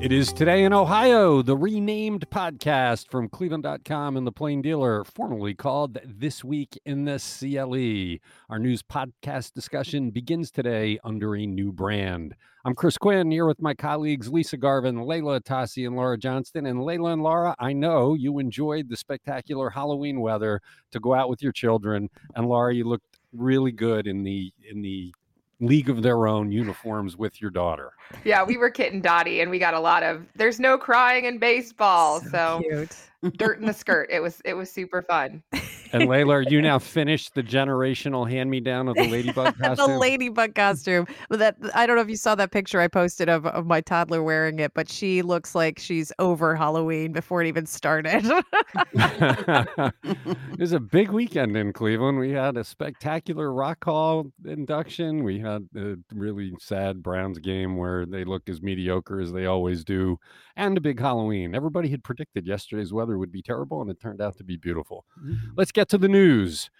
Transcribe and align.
It 0.00 0.12
is 0.12 0.32
Today 0.32 0.62
in 0.62 0.72
Ohio, 0.72 1.42
the 1.42 1.56
renamed 1.56 2.30
podcast 2.30 3.10
from 3.10 3.28
Cleveland.com 3.28 4.16
and 4.16 4.24
the 4.24 4.30
Plain 4.30 4.62
Dealer, 4.62 5.02
formerly 5.02 5.54
called 5.54 5.98
This 6.04 6.44
Week 6.44 6.78
in 6.86 7.04
the 7.04 7.18
CLE. 7.18 8.24
Our 8.48 8.60
news 8.60 8.80
podcast 8.80 9.54
discussion 9.54 10.10
begins 10.10 10.52
today 10.52 11.00
under 11.02 11.34
a 11.34 11.44
new 11.44 11.72
brand. 11.72 12.36
I'm 12.64 12.76
Chris 12.76 12.96
Quinn 12.96 13.28
here 13.32 13.44
with 13.44 13.60
my 13.60 13.74
colleagues 13.74 14.28
Lisa 14.28 14.56
Garvin, 14.56 15.04
Leila 15.04 15.40
Atassi, 15.40 15.84
and 15.84 15.96
Laura 15.96 16.16
Johnston. 16.16 16.66
And 16.66 16.84
Leila 16.84 17.14
and 17.14 17.24
Laura, 17.24 17.56
I 17.58 17.72
know 17.72 18.14
you 18.14 18.38
enjoyed 18.38 18.88
the 18.88 18.96
spectacular 18.96 19.68
Halloween 19.68 20.20
weather 20.20 20.60
to 20.92 21.00
go 21.00 21.12
out 21.12 21.28
with 21.28 21.42
your 21.42 21.52
children. 21.52 22.08
And 22.36 22.46
Laura, 22.46 22.72
you 22.72 22.84
looked 22.84 23.18
really 23.32 23.72
good 23.72 24.06
in 24.06 24.22
the 24.22 24.52
in 24.70 24.80
the 24.80 25.12
league 25.60 25.90
of 25.90 26.02
their 26.02 26.26
own 26.26 26.52
uniforms 26.52 27.16
with 27.16 27.40
your 27.40 27.50
daughter. 27.50 27.92
Yeah, 28.24 28.44
we 28.44 28.56
were 28.56 28.70
Kit 28.70 28.92
and 28.92 29.02
Dottie 29.02 29.40
and 29.40 29.50
we 29.50 29.58
got 29.58 29.74
a 29.74 29.80
lot 29.80 30.02
of 30.02 30.26
there's 30.34 30.60
no 30.60 30.78
crying 30.78 31.24
in 31.24 31.38
baseball. 31.38 32.20
So, 32.20 32.30
so 32.30 32.62
cute. 32.68 33.36
dirt 33.36 33.60
in 33.60 33.66
the 33.66 33.72
skirt. 33.74 34.08
It 34.10 34.20
was 34.20 34.40
it 34.44 34.54
was 34.54 34.70
super 34.70 35.02
fun. 35.02 35.42
And 35.92 36.08
Leila, 36.08 36.34
are 36.34 36.42
you 36.42 36.60
now 36.60 36.78
finished 36.78 37.34
the 37.34 37.42
generational 37.42 38.28
hand 38.28 38.50
me 38.50 38.60
down 38.60 38.88
of 38.88 38.96
the 38.96 39.08
ladybug 39.08 39.58
costume? 39.62 39.90
the 39.90 39.98
ladybug 39.98 40.54
costume. 40.54 41.06
That 41.30 41.56
I 41.74 41.86
don't 41.86 41.96
know 41.96 42.02
if 42.02 42.08
you 42.08 42.16
saw 42.16 42.34
that 42.34 42.50
picture 42.50 42.80
I 42.80 42.88
posted 42.88 43.28
of, 43.28 43.46
of 43.46 43.66
my 43.66 43.80
toddler 43.80 44.22
wearing 44.22 44.58
it, 44.58 44.72
but 44.74 44.88
she 44.88 45.22
looks 45.22 45.54
like 45.54 45.78
she's 45.78 46.12
over 46.18 46.54
Halloween 46.54 47.12
before 47.12 47.42
it 47.42 47.48
even 47.48 47.66
started. 47.66 48.24
it 48.94 50.58
was 50.58 50.72
a 50.72 50.80
big 50.80 51.10
weekend 51.10 51.56
in 51.56 51.72
Cleveland. 51.72 52.18
We 52.18 52.30
had 52.30 52.56
a 52.56 52.64
spectacular 52.64 53.52
Rock 53.52 53.84
Hall 53.84 54.30
induction. 54.44 55.24
We 55.24 55.38
had 55.38 55.68
a 55.76 55.96
really 56.12 56.52
sad 56.60 57.02
Browns 57.02 57.38
game 57.38 57.76
where 57.76 58.06
they 58.06 58.24
looked 58.24 58.48
as 58.48 58.62
mediocre 58.62 59.20
as 59.20 59.32
they 59.32 59.46
always 59.46 59.84
do, 59.84 60.18
and 60.56 60.76
a 60.76 60.80
big 60.80 61.00
Halloween. 61.00 61.54
Everybody 61.54 61.88
had 61.88 62.04
predicted 62.04 62.46
yesterday's 62.46 62.92
weather 62.92 63.18
would 63.18 63.32
be 63.32 63.42
terrible, 63.42 63.80
and 63.80 63.90
it 63.90 64.00
turned 64.00 64.20
out 64.20 64.36
to 64.38 64.44
be 64.44 64.56
beautiful. 64.56 65.04
Mm-hmm. 65.18 65.52
Let's 65.56 65.72
get 65.78 65.88
to 65.88 65.96
the 65.96 66.08
news. 66.08 66.70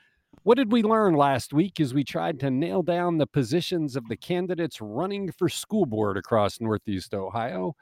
What 0.43 0.57
did 0.57 0.73
we 0.73 0.83
learn 0.83 1.15
last 1.15 1.53
week 1.53 1.79
as 1.79 1.95
we 1.95 2.03
tried 2.03 2.41
to 2.41 2.51
nail 2.51 2.83
down 2.83 3.19
the 3.19 3.29
positions 3.29 3.95
of 3.95 4.09
the 4.09 4.17
candidates 4.17 4.81
running 4.81 5.31
for 5.31 5.49
school 5.49 5.87
board 5.87 6.17
across 6.17 6.61
Northeast 6.61 7.15
Ohio? 7.15 7.77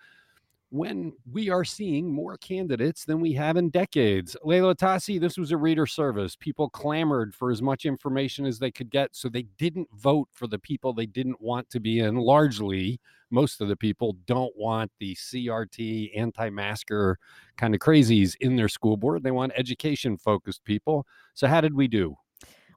When 0.77 1.15
we 1.33 1.49
are 1.49 1.65
seeing 1.65 2.13
more 2.13 2.37
candidates 2.37 3.07
than 3.07 3.19
we 3.23 3.33
have 3.33 3.57
in 3.57 3.71
decades. 3.71 4.37
Leila 4.45 4.75
Atassi, 4.75 5.19
this 5.19 5.39
was 5.39 5.51
a 5.51 5.57
reader 5.57 5.87
service. 5.87 6.37
People 6.37 6.69
clamored 6.69 7.35
for 7.35 7.51
as 7.51 7.63
much 7.63 7.87
information 7.87 8.45
as 8.45 8.59
they 8.59 8.71
could 8.71 8.91
get, 8.91 9.17
so 9.17 9.31
they 9.31 9.45
didn't 9.57 9.89
vote 9.95 10.29
for 10.33 10.47
the 10.47 10.59
people 10.59 10.93
they 10.93 11.07
didn't 11.07 11.41
want 11.41 11.71
to 11.71 11.81
be 11.81 12.01
in. 12.01 12.17
Largely, 12.17 13.01
most 13.31 13.63
of 13.63 13.69
the 13.69 13.77
people 13.77 14.19
don't 14.27 14.55
want 14.55 14.93
the 15.01 15.15
CRT 15.15 16.11
anti 16.15 16.51
masker 16.51 17.19
kind 17.57 17.75
of 17.75 17.81
crazies 17.81 18.37
in 18.43 18.55
their 18.55 18.69
school 18.69 18.99
board. 18.99 19.23
They 19.23 19.31
want 19.31 19.53
education 19.57 20.19
focused 20.19 20.63
people. 20.65 21.07
So, 21.33 21.47
how 21.47 21.63
did 21.63 21.73
we 21.73 21.89
do? 21.89 22.19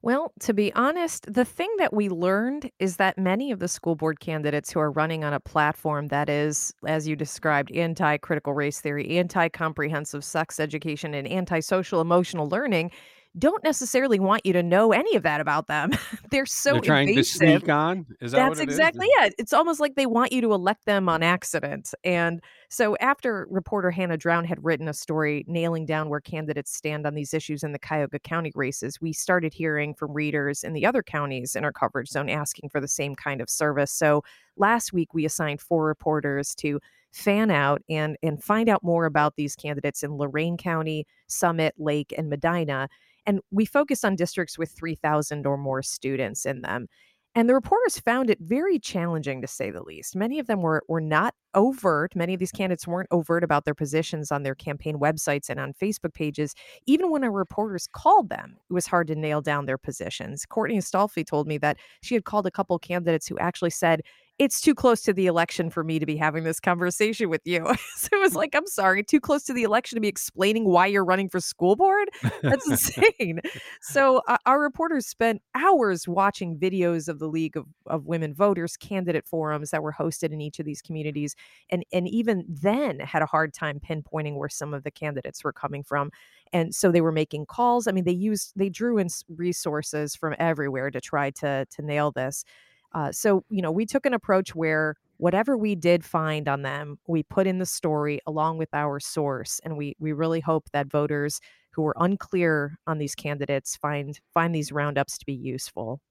Well, 0.01 0.31
to 0.41 0.53
be 0.53 0.73
honest, 0.75 1.31
the 1.31 1.43
thing 1.43 1.69
that 1.77 1.93
we 1.93 2.07
learned 2.07 2.71
is 2.79 2.95
that 2.97 3.17
many 3.17 3.51
of 3.51 3.59
the 3.59 3.67
school 3.67 3.95
board 3.95 4.21
candidates 4.21 4.71
who 4.71 4.79
are 4.79 4.91
running 4.91 5.25
on 5.25 5.33
a 5.33 5.41
platform 5.41 6.07
that 6.07 6.29
is, 6.29 6.73
as 6.87 7.05
you 7.05 7.17
described, 7.17 7.69
anti 7.73 8.15
critical 8.17 8.53
race 8.53 8.79
theory, 8.79 9.17
anti 9.17 9.49
comprehensive 9.49 10.23
sex 10.23 10.57
education, 10.59 11.13
and 11.13 11.27
anti 11.27 11.59
social 11.59 11.99
emotional 11.99 12.47
learning 12.47 12.91
don't 13.37 13.63
necessarily 13.63 14.19
want 14.19 14.45
you 14.45 14.53
to 14.53 14.63
know 14.63 14.91
any 14.91 15.15
of 15.15 15.23
that 15.23 15.39
about 15.39 15.67
them. 15.67 15.91
They're 16.31 16.47
so 16.47 16.73
They're 16.73 16.81
trying 16.81 17.09
invasive. 17.09 17.39
to 17.41 17.47
sneak 17.59 17.69
on. 17.69 18.05
Is 18.21 18.31
that 18.31 18.47
That's 18.47 18.59
exactly 18.59 19.05
it. 19.07 19.35
It's 19.37 19.53
almost 19.53 19.79
like 19.79 19.95
they 19.95 20.07
want 20.07 20.31
you 20.31 20.41
to 20.41 20.53
elect 20.53 20.85
them 20.85 21.07
on 21.07 21.21
accident. 21.21 21.93
And 22.03 22.41
so 22.69 22.95
after 22.97 23.47
reporter 23.49 23.91
Hannah 23.91 24.17
Drown 24.17 24.45
had 24.45 24.63
written 24.63 24.87
a 24.87 24.93
story 24.93 25.45
nailing 25.47 25.85
down 25.85 26.09
where 26.09 26.19
candidates 26.19 26.75
stand 26.75 27.05
on 27.05 27.13
these 27.13 27.33
issues 27.33 27.63
in 27.63 27.71
the 27.71 27.79
Cuyahoga 27.79 28.19
County 28.19 28.51
races, 28.55 28.99
we 28.99 29.13
started 29.13 29.53
hearing 29.53 29.93
from 29.93 30.11
readers 30.11 30.63
in 30.63 30.73
the 30.73 30.85
other 30.85 31.03
counties 31.03 31.55
in 31.55 31.63
our 31.63 31.73
coverage 31.73 32.09
zone 32.09 32.29
asking 32.29 32.69
for 32.69 32.81
the 32.81 32.87
same 32.87 33.15
kind 33.15 33.41
of 33.41 33.49
service. 33.49 33.91
So 33.91 34.23
last 34.57 34.91
week 34.91 35.13
we 35.13 35.25
assigned 35.25 35.61
four 35.61 35.85
reporters 35.85 36.55
to 36.55 36.79
fan 37.11 37.49
out 37.49 37.81
and 37.89 38.17
and 38.21 38.43
find 38.43 38.69
out 38.69 38.83
more 38.83 39.05
about 39.05 39.35
these 39.35 39.55
candidates 39.55 40.03
in 40.03 40.17
Lorain 40.17 40.57
County, 40.57 41.07
Summit, 41.27 41.73
Lake, 41.77 42.13
and 42.17 42.29
Medina 42.29 42.87
and 43.29 43.41
we 43.51 43.63
focused 43.63 44.03
on 44.03 44.15
districts 44.15 44.57
with 44.57 44.71
3,000 44.71 45.45
or 45.45 45.55
more 45.55 45.83
students 45.83 46.47
in 46.47 46.63
them. 46.63 46.87
And 47.35 47.47
the 47.47 47.53
reporters 47.53 47.99
found 47.99 48.31
it 48.31 48.39
very 48.41 48.79
challenging 48.79 49.39
to 49.41 49.47
say 49.47 49.69
the 49.69 49.83
least. 49.83 50.15
Many 50.15 50.39
of 50.39 50.47
them 50.47 50.63
were, 50.63 50.81
were 50.87 50.99
not 50.99 51.35
overt. 51.53 52.15
Many 52.15 52.33
of 52.33 52.39
these 52.39 52.51
candidates 52.51 52.87
weren't 52.87 53.07
overt 53.11 53.43
about 53.43 53.65
their 53.65 53.75
positions 53.75 54.31
on 54.31 54.41
their 54.41 54.55
campaign 54.55 54.97
websites 54.97 55.47
and 55.47 55.59
on 55.59 55.73
Facebook 55.73 56.15
pages. 56.15 56.55
Even 56.87 57.11
when 57.11 57.23
our 57.23 57.31
reporters 57.31 57.87
called 57.93 58.29
them, 58.29 58.57
it 58.67 58.73
was 58.73 58.87
hard 58.87 59.05
to 59.09 59.15
nail 59.15 59.41
down 59.41 59.67
their 59.67 59.77
positions. 59.77 60.47
Courtney 60.47 60.79
Astolfi 60.79 61.23
told 61.23 61.47
me 61.47 61.59
that 61.59 61.77
she 62.01 62.15
had 62.15 62.25
called 62.25 62.47
a 62.47 62.51
couple 62.51 62.79
candidates 62.79 63.27
who 63.27 63.37
actually 63.37 63.69
said, 63.69 64.01
it's 64.39 64.61
too 64.61 64.73
close 64.73 65.01
to 65.01 65.11
the 65.11 65.27
election 65.27 65.69
for 65.69 65.83
me 65.83 65.99
to 65.99 66.05
be 66.05 66.15
having 66.15 66.45
this 66.45 66.61
conversation 66.61 67.29
with 67.29 67.41
you. 67.43 67.65
so 67.97 68.07
it 68.13 68.21
was 68.21 68.35
like, 68.35 68.55
I'm 68.55 68.65
sorry, 68.65 69.03
too 69.03 69.19
close 69.19 69.43
to 69.43 69.53
the 69.53 69.63
election 69.63 69.97
to 69.97 70.01
be 70.01 70.07
explaining 70.07 70.63
why 70.63 70.87
you're 70.87 71.03
running 71.03 71.27
for 71.27 71.41
school 71.41 71.75
board? 71.75 72.09
That's 72.41 72.67
insane. 72.67 73.41
so 73.81 74.21
uh, 74.29 74.37
our 74.45 74.61
reporters 74.61 75.05
spent 75.05 75.41
hours 75.55 76.07
watching 76.07 76.57
videos 76.57 77.09
of 77.09 77.19
the 77.19 77.27
League 77.27 77.57
of, 77.57 77.65
of 77.85 78.05
Women 78.05 78.33
Voters 78.33 78.77
candidate 78.77 79.27
forums 79.27 79.71
that 79.71 79.83
were 79.83 79.93
hosted 79.93 80.31
in 80.31 80.39
each 80.39 80.59
of 80.59 80.65
these 80.65 80.81
communities. 80.81 81.35
And, 81.69 81.83
and 81.91 82.07
even 82.07 82.45
then 82.47 83.01
had 83.01 83.21
a 83.21 83.27
hard 83.27 83.53
time 83.53 83.81
pinpointing 83.81 84.37
where 84.37 84.49
some 84.49 84.73
of 84.73 84.83
the 84.83 84.91
candidates 84.91 85.43
were 85.43 85.53
coming 85.53 85.83
from. 85.83 86.11
And 86.53 86.73
so 86.73 86.93
they 86.93 87.01
were 87.01 87.11
making 87.11 87.47
calls. 87.47 87.87
I 87.87 87.91
mean, 87.91 88.05
they 88.05 88.11
used, 88.13 88.53
they 88.55 88.69
drew 88.69 88.99
in 88.99 89.09
resources 89.27 90.15
from 90.15 90.33
everywhere 90.39 90.91
to 90.91 91.01
try 91.01 91.29
to, 91.31 91.65
to 91.69 91.81
nail 91.81 92.11
this. 92.11 92.45
Uh, 92.93 93.11
so, 93.11 93.43
you 93.49 93.61
know, 93.61 93.71
we 93.71 93.85
took 93.85 94.05
an 94.05 94.13
approach 94.13 94.55
where 94.55 94.95
whatever 95.17 95.57
we 95.57 95.75
did 95.75 96.03
find 96.03 96.47
on 96.47 96.61
them, 96.63 96.97
we 97.07 97.23
put 97.23 97.47
in 97.47 97.59
the 97.59 97.65
story 97.65 98.19
along 98.25 98.57
with 98.57 98.69
our 98.73 98.99
source, 98.99 99.59
and 99.63 99.77
we 99.77 99.95
we 99.99 100.11
really 100.13 100.39
hope 100.39 100.69
that 100.73 100.87
voters 100.87 101.39
who 101.71 101.83
were 101.83 101.95
unclear 101.99 102.77
on 102.87 102.97
these 102.97 103.15
candidates 103.15 103.75
find 103.75 104.19
find 104.33 104.55
these 104.55 104.71
roundups 104.71 105.17
to 105.19 105.25
be 105.25 105.33
useful. 105.33 106.01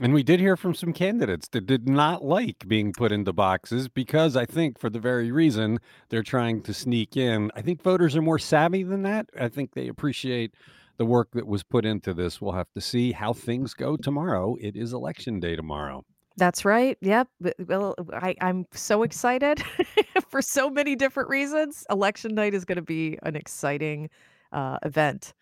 And 0.00 0.12
we 0.12 0.24
did 0.24 0.40
hear 0.40 0.56
from 0.56 0.74
some 0.74 0.92
candidates 0.92 1.46
that 1.48 1.66
did 1.66 1.88
not 1.88 2.24
like 2.24 2.66
being 2.66 2.92
put 2.92 3.12
into 3.12 3.32
boxes 3.32 3.88
because 3.88 4.34
I 4.36 4.44
think, 4.44 4.78
for 4.78 4.90
the 4.90 4.98
very 4.98 5.30
reason 5.30 5.78
they're 6.08 6.24
trying 6.24 6.62
to 6.62 6.74
sneak 6.74 7.16
in, 7.16 7.52
I 7.54 7.62
think 7.62 7.80
voters 7.80 8.16
are 8.16 8.22
more 8.22 8.40
savvy 8.40 8.82
than 8.82 9.02
that. 9.02 9.30
I 9.38 9.48
think 9.48 9.74
they 9.74 9.86
appreciate 9.86 10.54
the 10.96 11.06
work 11.06 11.30
that 11.32 11.46
was 11.46 11.62
put 11.62 11.84
into 11.84 12.14
this. 12.14 12.40
We'll 12.40 12.52
have 12.52 12.70
to 12.74 12.80
see 12.80 13.12
how 13.12 13.32
things 13.32 13.74
go 13.74 13.96
tomorrow. 13.96 14.56
It 14.60 14.76
is 14.76 14.92
election 14.92 15.40
day 15.40 15.56
tomorrow. 15.56 16.04
That's 16.36 16.64
right. 16.64 16.98
Yep. 17.00 17.28
Well, 17.66 17.94
I, 18.12 18.34
I'm 18.40 18.66
so 18.72 19.02
excited 19.04 19.62
for 20.28 20.42
so 20.42 20.68
many 20.68 20.96
different 20.96 21.28
reasons. 21.28 21.84
Election 21.90 22.34
night 22.34 22.54
is 22.54 22.64
going 22.64 22.76
to 22.76 22.82
be 22.82 23.18
an 23.22 23.36
exciting 23.36 24.10
uh, 24.52 24.78
event. 24.82 25.32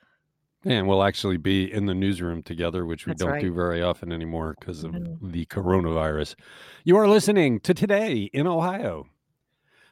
And 0.65 0.87
we'll 0.87 1.03
actually 1.03 1.39
be 1.39 1.73
in 1.73 1.87
the 1.87 1.95
newsroom 1.95 2.43
together, 2.43 2.87
which 2.87 3.07
we 3.07 3.11
That's 3.11 3.23
don't 3.23 3.33
right. 3.33 3.43
do 3.43 3.53
very 3.53 3.83
often 3.83 4.13
anymore 4.13 4.55
because 4.59 4.84
of 4.84 4.93
the 5.21 5.45
coronavirus. 5.47 6.37
You 6.84 6.97
are 6.99 7.09
listening 7.09 7.59
to 7.61 7.75
Today 7.75 8.31
in 8.33 8.47
Ohio. 8.47 9.07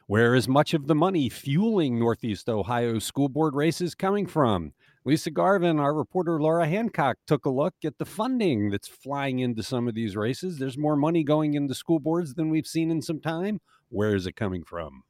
Where 0.07 0.33
is 0.33 0.47
much 0.47 0.73
of 0.73 0.87
the 0.87 0.95
money 0.95 1.29
fueling 1.29 1.99
Northeast 1.99 2.47
Ohio 2.47 2.99
school 2.99 3.27
board 3.27 3.53
races 3.53 3.95
coming 3.95 4.25
from? 4.25 4.73
Lisa 5.03 5.31
Garvin, 5.31 5.79
our 5.79 5.95
reporter 5.95 6.39
Laura 6.39 6.67
Hancock, 6.67 7.17
took 7.25 7.45
a 7.45 7.49
look 7.49 7.73
at 7.83 7.97
the 7.97 8.05
funding 8.05 8.69
that's 8.69 8.87
flying 8.87 9.39
into 9.39 9.63
some 9.63 9.87
of 9.87 9.95
these 9.95 10.15
races. 10.15 10.59
There's 10.59 10.77
more 10.77 10.95
money 10.95 11.23
going 11.23 11.55
into 11.55 11.73
school 11.73 11.99
boards 11.99 12.35
than 12.35 12.51
we've 12.51 12.67
seen 12.67 12.91
in 12.91 13.01
some 13.01 13.19
time. 13.19 13.61
Where 13.89 14.13
is 14.13 14.27
it 14.27 14.35
coming 14.35 14.63
from? 14.63 15.03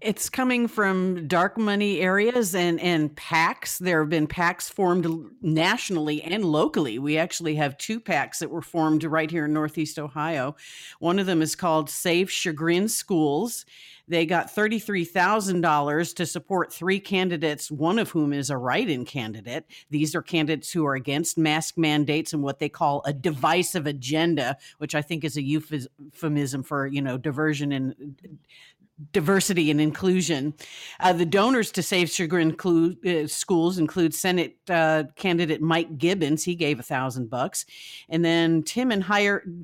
It's 0.00 0.28
coming 0.28 0.68
from 0.68 1.26
dark 1.26 1.56
money 1.56 2.00
areas 2.00 2.54
and, 2.54 2.80
and 2.80 3.14
PACs. 3.16 3.78
There 3.78 4.00
have 4.00 4.10
been 4.10 4.26
PACs 4.26 4.70
formed 4.70 5.06
nationally 5.40 6.22
and 6.22 6.44
locally. 6.44 6.98
We 6.98 7.16
actually 7.16 7.54
have 7.56 7.78
two 7.78 8.00
PACs 8.00 8.38
that 8.38 8.50
were 8.50 8.62
formed 8.62 9.04
right 9.04 9.30
here 9.30 9.46
in 9.46 9.52
Northeast 9.52 9.98
Ohio. 9.98 10.56
One 10.98 11.18
of 11.18 11.26
them 11.26 11.40
is 11.40 11.54
called 11.54 11.88
Save 11.88 12.30
Chagrin 12.30 12.88
Schools. 12.88 13.64
They 14.06 14.26
got 14.26 14.54
$33,000 14.54 16.14
to 16.16 16.26
support 16.26 16.72
three 16.72 17.00
candidates, 17.00 17.70
one 17.70 17.98
of 17.98 18.10
whom 18.10 18.34
is 18.34 18.50
a 18.50 18.56
write 18.56 18.90
in 18.90 19.06
candidate. 19.06 19.64
These 19.88 20.14
are 20.14 20.20
candidates 20.20 20.70
who 20.70 20.84
are 20.84 20.94
against 20.94 21.38
mask 21.38 21.78
mandates 21.78 22.34
and 22.34 22.42
what 22.42 22.58
they 22.58 22.68
call 22.68 23.02
a 23.06 23.14
divisive 23.14 23.86
agenda, 23.86 24.58
which 24.78 24.94
I 24.94 25.00
think 25.00 25.24
is 25.24 25.38
a 25.38 25.42
euphemism 25.42 26.62
for, 26.62 26.86
you 26.86 27.00
know, 27.00 27.16
diversion 27.16 27.72
and 27.72 28.16
diversity 29.12 29.70
and 29.70 29.80
inclusion. 29.80 30.54
Uh, 31.00 31.12
the 31.12 31.26
donors 31.26 31.72
to 31.72 31.82
Save 31.82 32.10
include 32.20 33.06
uh, 33.06 33.26
schools 33.26 33.78
include 33.78 34.14
Senate 34.14 34.56
uh, 34.70 35.04
candidate 35.16 35.60
Mike 35.60 35.98
Gibbons. 35.98 36.44
He 36.44 36.54
gave 36.54 36.78
a 36.78 36.84
thousand 36.84 37.28
bucks, 37.28 37.66
and 38.08 38.24
then 38.24 38.62
Tim 38.62 38.92
and 38.92 39.04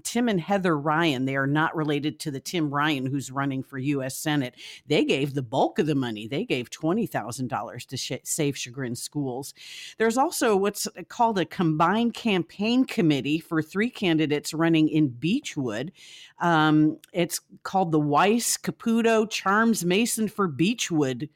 Tim 0.03 0.29
and 0.29 0.41
Heather 0.41 0.77
Ryan. 0.77 1.25
They 1.25 1.37
are 1.37 1.47
not 1.47 1.77
related 1.77 2.19
to 2.21 2.31
the 2.31 2.41
Tim 2.41 2.71
Ryan 2.71 3.07
who's 3.07 3.31
running 3.31 3.63
for 3.63 3.79
U.S. 3.79 4.17
Senate. 4.17 4.57
They 4.87 5.05
gave 5.05 5.35
the 5.35 5.43
bulk 5.43 5.79
of 5.79 5.87
the 5.87 5.95
money. 5.95 6.27
They 6.27 6.45
gave 6.45 6.71
twenty 6.71 7.07
thousand 7.07 7.49
dollars 7.49 7.87
to 7.87 7.97
sh- 7.97 8.13
Save 8.25 8.59
Chagrin 8.59 8.97
Schools. 8.97 9.55
There's 9.99 10.19
also 10.19 10.57
what's 10.57 10.89
called 11.09 11.39
a 11.39 11.45
combined 11.45 12.15
campaign 12.15 12.85
committee 12.85 13.39
for 13.39 13.63
three 13.63 13.91
candidates 13.91 14.53
running 14.53 14.89
in 14.89 15.09
Beechwood. 15.09 15.93
Um, 16.41 16.99
it's 17.13 17.41
called 17.63 17.93
the 17.93 18.01
Weiss 18.01 18.57
Caputo 18.57 19.20
Charms 19.27 19.85
Mason 19.85 20.29
for 20.29 20.49
Beechwood 20.49 21.29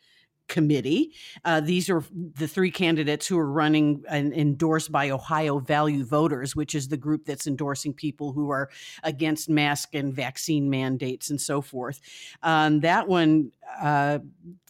committee. 0.49 1.13
Uh, 1.45 1.61
these 1.61 1.89
are 1.89 2.05
the 2.13 2.47
three 2.47 2.71
candidates 2.71 3.27
who 3.27 3.39
are 3.39 3.51
running 3.51 4.03
and 4.09 4.33
endorsed 4.35 4.93
by 4.93 5.11
Ohio 5.11 5.59
Value 5.59 6.05
Voters, 6.05 6.55
which 6.55 6.75
is 6.75 6.89
the 6.89 6.97
group 6.97 7.25
that's 7.25 7.47
endorsing 7.47 7.93
people 7.93 8.33
who 8.33 8.51
are 8.51 8.69
against 9.03 9.49
mask 9.49 9.95
and 9.95 10.13
vaccine 10.13 10.69
mandates 10.69 11.31
and 11.31 11.41
so 11.41 11.61
forth. 11.61 12.01
Um, 12.43 12.81
that 12.81 13.09
one 13.09 13.53
uh, 13.81 14.19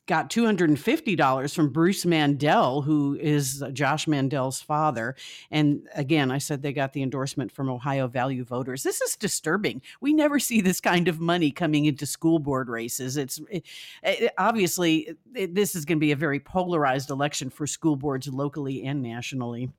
got 0.06 0.30
$250 0.30 1.54
from 1.54 1.70
Bruce 1.70 2.04
Mandel, 2.04 2.82
who 2.82 3.16
is 3.20 3.62
uh, 3.62 3.70
Josh 3.70 4.06
Mandel's 4.06 4.60
father. 4.60 5.16
And 5.50 5.88
again, 5.94 6.30
I 6.30 6.38
said 6.38 6.62
they 6.62 6.72
got 6.72 6.92
the 6.92 7.02
endorsement 7.02 7.50
from 7.50 7.70
Ohio 7.70 8.06
Value 8.06 8.44
Voters. 8.44 8.82
This 8.82 9.00
is 9.00 9.16
disturbing. 9.16 9.80
We 10.00 10.12
never 10.12 10.38
see 10.38 10.60
this 10.60 10.80
kind 10.80 11.08
of 11.08 11.20
money 11.20 11.50
coming 11.50 11.86
into 11.86 12.06
school 12.06 12.38
board 12.38 12.68
races. 12.68 13.16
It's 13.16 13.40
it, 13.50 13.64
it, 14.02 14.32
obviously 14.36 15.16
it, 15.34 15.54
this 15.54 15.74
is 15.74 15.84
going 15.84 15.98
to 15.98 16.04
be 16.04 16.12
a 16.12 16.16
very 16.16 16.40
polarized 16.40 17.10
election 17.10 17.48
for 17.48 17.66
school 17.66 17.96
boards 17.96 18.28
locally 18.28 18.84
and 18.84 19.02
nationally. 19.02 19.70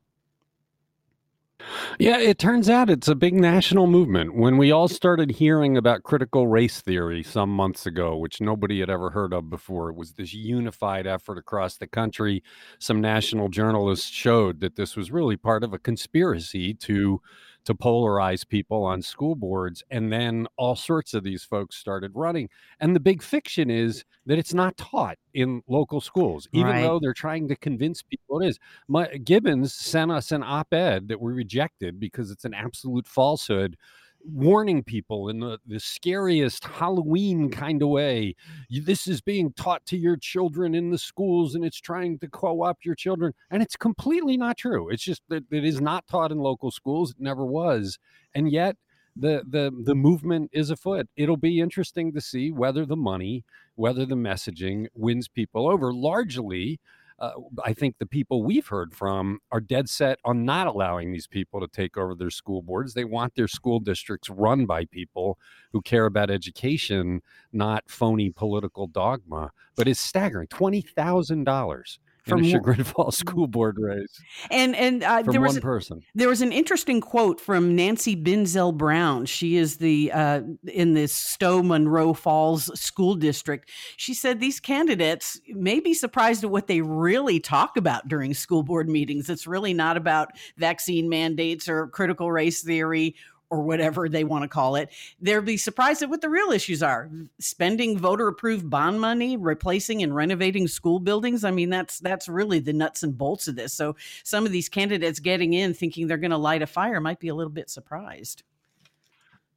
Yeah, 2.00 2.18
it 2.20 2.38
turns 2.38 2.70
out 2.70 2.90
it's 2.90 3.08
a 3.08 3.16
big 3.16 3.34
national 3.34 3.88
movement. 3.88 4.36
When 4.36 4.58
we 4.58 4.72
all 4.72 4.88
started 4.88 5.32
hearing 5.32 5.78
about 5.78 6.04
critical 6.04 6.48
race 6.48 6.82
theory 6.82 7.24
some 7.24 7.50
months 7.50 7.86
ago, 7.86 8.18
which 8.18 8.42
nobody 8.42 8.80
had 8.80 8.90
ever 8.90 9.10
heard 9.10 9.34
of 9.34 9.50
before, 9.50 9.90
it 9.90 9.96
was 9.96 10.14
this 10.14 10.34
unified 10.34 11.08
effort 11.08 11.38
across 11.38 11.78
the 11.78 11.88
country. 11.88 12.44
Some 12.80 13.00
national 13.02 13.50
journalists 13.50 14.10
showed 14.10 14.60
that 14.60 14.76
this 14.76 14.96
was 14.96 15.12
really 15.12 15.38
part 15.38 15.64
of 15.64 15.74
a 15.74 15.80
conspiracy 15.80 16.74
to 16.76 17.22
to 17.66 17.74
polarize 17.74 18.48
people 18.48 18.84
on 18.84 19.02
school 19.02 19.36
boards. 19.36 19.84
And 19.92 20.12
then 20.12 20.48
all 20.58 20.76
sorts 20.76 21.14
of 21.14 21.24
these 21.24 21.44
folks 21.44 21.76
started 21.76 22.12
running. 22.16 22.50
And 22.80 22.96
the 22.96 23.00
big 23.00 23.22
fiction 23.22 23.70
is 23.70 24.06
that 24.26 24.40
it's 24.40 24.54
not 24.54 24.78
taught 24.78 25.18
in 25.34 25.62
local 25.68 26.00
schools, 26.00 26.48
even 26.54 26.72
right. 26.72 26.82
though 26.82 27.00
they're 27.00 27.14
trying 27.14 27.48
to 27.50 27.56
convince 27.56 28.02
people 28.02 28.42
it 28.42 28.48
is. 28.48 28.60
My, 28.88 29.08
Gibbons 29.08 29.74
sent 29.74 30.12
us 30.12 30.32
an 30.32 30.44
op 30.44 30.74
ed 30.74 31.08
that 31.10 31.20
we 31.20 31.34
rejected 31.34 32.00
because 32.00 32.32
it's 32.32 32.46
an 32.46 32.54
absolute 32.54 33.08
falsehood 33.08 33.76
warning 34.26 34.84
people 34.84 35.30
in 35.30 35.40
the, 35.40 35.60
the 35.66 35.80
scariest 35.80 36.64
Halloween 36.66 37.50
kind 37.50 37.82
of 37.82 37.90
way. 37.90 38.36
This 38.70 39.08
is 39.08 39.22
being 39.22 39.54
taught 39.54 39.86
to 39.88 39.98
your 39.98 40.18
children 40.18 40.76
in 40.76 40.92
the 40.92 40.98
schools 40.98 41.56
and 41.56 41.64
it's 41.64 41.80
trying 41.80 42.20
to 42.20 42.28
co 42.28 42.64
opt 42.64 42.86
your 42.86 42.96
children. 42.96 43.34
And 43.52 43.62
it's 43.62 43.76
completely 43.76 44.38
not 44.38 44.58
true. 44.58 44.90
It's 44.90 45.04
just 45.04 45.22
that 45.30 45.44
it 45.52 45.66
is 45.66 45.82
not 45.82 46.08
taught 46.08 46.32
in 46.32 46.40
local 46.40 46.72
schools. 46.72 47.12
It 47.12 47.18
never 47.20 47.46
was. 47.46 48.00
And 48.34 48.52
yet, 48.52 48.76
the, 49.16 49.44
the 49.48 49.72
the 49.84 49.96
movement 49.96 50.50
is 50.54 50.70
afoot. 50.70 51.08
It'll 51.16 51.38
be 51.38 51.62
interesting 51.62 52.12
to 52.14 52.20
see 52.20 52.52
whether 52.52 52.86
the 52.86 52.98
money, 52.98 53.46
whether 53.76 54.06
the 54.06 54.16
messaging 54.16 54.88
wins 54.94 55.30
people 55.30 55.70
over. 55.70 55.94
Largely, 55.94 56.82
uh, 57.20 57.32
I 57.64 57.74
think 57.74 57.98
the 57.98 58.06
people 58.06 58.44
we've 58.44 58.68
heard 58.68 58.94
from 58.94 59.40
are 59.52 59.62
dead 59.62 59.90
set 59.90 60.20
on 60.26 60.44
not 60.44 60.68
allowing 60.68 61.12
these 61.12 61.28
people 61.28 61.62
to 61.62 61.68
take 61.68 61.98
over 61.98 62.14
their 62.14 62.30
school 62.30 62.62
boards. 62.62 62.94
They 62.94 63.06
want 63.06 63.36
their 63.36 63.48
school 63.48 63.80
districts 63.80 64.30
run 64.30 64.66
by 64.66 64.86
people 64.86 65.40
who 65.72 65.82
care 65.82 66.06
about 66.06 66.30
education, 66.30 67.22
not 67.54 67.84
phony 67.88 68.32
political 68.32 68.88
dogma. 68.88 69.52
But 69.76 69.88
it's 69.88 70.00
staggering 70.00 70.48
twenty 70.48 70.82
thousand 70.82 71.46
dollars 71.46 72.00
from 72.26 72.40
in 72.40 72.46
a 72.46 72.50
Chagrin 72.50 72.84
Falls 72.84 73.18
school 73.26 73.48
board 73.48 73.78
race. 73.80 74.20
And 74.50 74.76
and 74.76 75.04
uh, 75.04 75.22
there 75.24 75.42
was 75.42 75.54
one 75.54 75.62
person. 75.62 76.02
There 76.16 76.30
was 76.30 76.42
an 76.42 76.52
interesting 76.52 77.02
quote 77.02 77.40
from 77.40 77.76
Nancy 77.76 78.16
Binzel 78.16 78.76
Brown. 78.76 79.26
She 79.26 79.58
is 79.58 79.78
the 79.78 80.12
uh, 80.12 80.42
in 80.68 80.94
the 80.94 81.08
Stow 81.08 81.62
Munroe 81.62 82.14
Falls 82.14 82.80
school 82.80 83.16
district. 83.16 83.70
She 83.98 84.14
said 84.14 84.40
these 84.40 84.60
candidates 84.60 85.40
may 85.48 85.80
be 85.80 85.94
surprised 85.94 86.44
at 86.44 86.50
what 86.50 86.68
they 86.68 86.82
really 86.82 87.40
talk 87.40 87.78
about 87.78 88.08
during 88.08 88.34
school 88.34 88.64
board 88.64 88.90
meetings. 88.90 89.30
It's 89.30 89.48
really 89.48 89.74
not 89.74 89.98
about 89.98 90.32
vaccine 90.58 91.10
mandates 91.10 91.70
or 91.70 91.88
critical 91.88 92.32
race 92.32 92.64
theory 92.64 93.16
or 93.50 93.62
whatever 93.62 94.10
they 94.10 94.24
want 94.24 94.44
to 94.44 94.48
call 94.48 94.76
it, 94.76 94.90
they'll 95.22 95.42
be 95.42 95.58
surprised 95.58 96.02
at 96.02 96.10
what 96.10 96.22
the 96.22 96.30
real 96.30 96.52
issues 96.52 96.82
are. 96.82 97.10
Spending 97.40 97.98
voter 97.98 98.28
approved 98.28 98.70
bond 98.70 99.00
money, 99.00 99.38
replacing 99.38 100.04
and 100.04 100.16
renovating 100.16 100.68
school 100.68 101.00
buildings. 101.00 101.44
I 101.44 101.52
mean, 101.52 101.70
that's 101.70 102.00
that's 102.00 102.28
really 102.28 102.60
the 102.60 102.74
nuts 102.74 103.04
and 103.04 103.18
bolts 103.18 103.48
of 103.48 103.56
this. 103.56 103.74
So 103.74 103.96
some 104.24 104.46
of 104.46 104.52
these 104.52 104.70
candidates 104.70 105.20
getting 105.20 105.54
in 105.54 105.74
thinking 105.74 106.08
they're 106.08 106.18
going 106.18 106.32
to 106.32 106.38
light 106.38 106.62
a 106.62 106.68
fire 106.68 107.00
might 107.00 107.20
be 107.20 107.28
a 107.28 107.36
little 107.36 107.52
bit 107.52 107.70
surprised. 107.70 108.44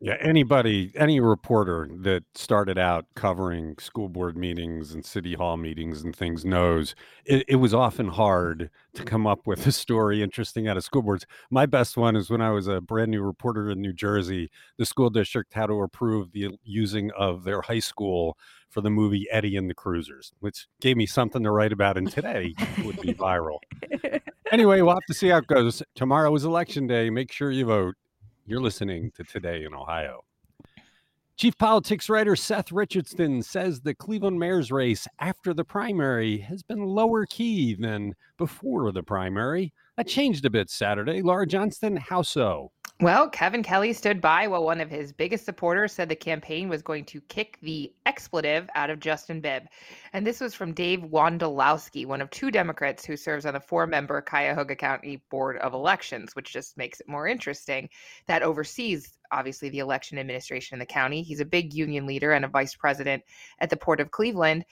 Yeah, 0.01 0.17
anybody, 0.21 0.93
any 0.95 1.19
reporter 1.19 1.89
that 2.03 2.23
started 2.37 2.79
out 2.79 3.07
covering 3.17 3.77
school 3.79 4.09
board 4.09 4.37
meetings 4.37 4.95
and 4.95 5.05
city 5.05 5.35
hall 5.35 5.57
meetings 5.57 6.03
and 6.03 6.15
things 6.15 6.45
knows 6.45 6.95
it, 7.25 7.45
it, 7.49 7.57
was 7.57 7.75
often 7.75 8.07
hard 8.07 8.71
to 8.95 9.03
come 9.03 9.27
up 9.27 9.45
with 9.45 9.67
a 9.67 9.73
story 9.73 10.23
interesting 10.23 10.69
out 10.69 10.77
of 10.77 10.85
school 10.85 11.03
boards. 11.03 11.27
My 11.51 11.67
best 11.67 11.97
one 11.97 12.15
is 12.15 12.31
when 12.31 12.41
I 12.41 12.51
was 12.51 12.69
a 12.69 12.81
brand 12.81 13.11
new 13.11 13.23
reporter 13.23 13.71
in 13.71 13.81
New 13.81 13.93
Jersey, 13.93 14.53
the 14.77 14.87
school 14.87 15.11
district 15.11 15.53
had 15.55 15.67
to 15.67 15.83
approve 15.83 16.31
the 16.31 16.57
using 16.63 17.11
of 17.19 17.43
their 17.43 17.61
high 17.61 17.81
school 17.81 18.39
for 18.69 18.83
the 18.83 18.91
movie 18.91 19.27
Eddie 19.33 19.57
and 19.57 19.69
the 19.69 19.75
Cruisers, 19.75 20.33
which 20.39 20.69
gave 20.81 20.97
me 20.97 21.07
something 21.07 21.43
to 21.43 21.51
write 21.51 21.73
about. 21.73 21.97
And 21.97 22.09
today 22.09 22.55
would 22.85 23.01
be 23.01 23.15
viral. 23.15 23.59
anyway, 24.53 24.81
we'll 24.81 24.95
have 24.95 25.07
to 25.09 25.15
see 25.15 25.29
how 25.29 25.39
it 25.39 25.49
goes. 25.49 25.83
Tomorrow 25.97 26.33
is 26.37 26.45
election 26.45 26.87
day. 26.87 27.11
Make 27.11 27.33
sure 27.33 27.51
you 27.51 27.65
vote. 27.65 27.97
You're 28.49 28.63
listening 28.63 29.11
to 29.11 29.25
Today 29.25 29.65
in 29.65 29.75
Ohio. 29.75 30.25
Chief 31.37 31.55
politics 31.59 32.09
writer 32.09 32.35
Seth 32.35 32.73
Richardson 32.73 33.43
says 33.43 33.83
the 33.83 33.95
Cleveland 33.95 34.41
mayor's 34.41 34.73
race 34.73 35.07
after 35.19 35.53
the 35.53 35.67
primary 35.67 36.39
has 36.39 36.63
been 36.63 36.83
lower 36.83 37.27
key 37.27 37.75
than 37.75 38.15
before 38.39 38.91
the 38.93 39.03
primary. 39.03 39.73
That 39.97 40.09
changed 40.09 40.47
a 40.47 40.51
bit 40.51 40.71
Saturday. 40.71 41.21
Laura 41.23 41.47
Johnston, 41.47 41.97
how 41.97 42.23
so? 42.23 42.73
Well, 43.01 43.29
Kevin 43.31 43.63
Kelly 43.63 43.93
stood 43.93 44.21
by 44.21 44.49
while 44.49 44.65
one 44.65 44.81
of 44.81 44.91
his 44.91 45.13
biggest 45.13 45.45
supporters 45.45 45.93
said 45.93 46.09
the 46.09 46.17
campaign 46.17 46.69
was 46.69 46.83
going 46.83 47.05
to 47.05 47.21
kick 47.23 47.57
the 47.63 47.93
expletive 48.07 48.69
out 48.75 48.91
of 48.91 48.99
Justin 48.99 49.41
Bibb. 49.41 49.69
And 50.13 50.27
this 50.27 50.41
was 50.41 50.53
from 50.53 50.73
Dave 50.73 51.03
Wondolowski, 51.03 52.07
one 52.07 52.21
of 52.21 52.29
two 52.31 52.51
Democrats 52.51 53.05
who 53.05 53.17
serves 53.17 53.47
on 53.47 53.55
the 53.55 53.61
four 53.61 53.87
member 53.87 54.21
Cuyahoga 54.21 54.75
County 54.75 55.23
Board 55.31 55.59
of 55.59 55.75
Elections, 55.75 56.35
which 56.35 56.53
just 56.53 56.77
makes 56.77 56.99
it 56.99 57.09
more 57.09 57.29
interesting. 57.29 57.89
That 58.27 58.43
oversees, 58.43 59.17
obviously, 59.31 59.69
the 59.69 59.79
election 59.79 60.19
administration 60.19 60.75
in 60.75 60.81
the 60.81 60.87
county. 60.87 61.23
He's 61.23 61.39
a 61.39 61.45
big 61.45 61.73
union 61.73 62.05
leader 62.05 62.33
and 62.33 62.45
a 62.45 62.49
vice 62.49 62.75
president 62.75 63.23
at 63.61 63.71
the 63.71 63.77
Port 63.77 64.01
of 64.01 64.11
Cleveland. 64.11 64.65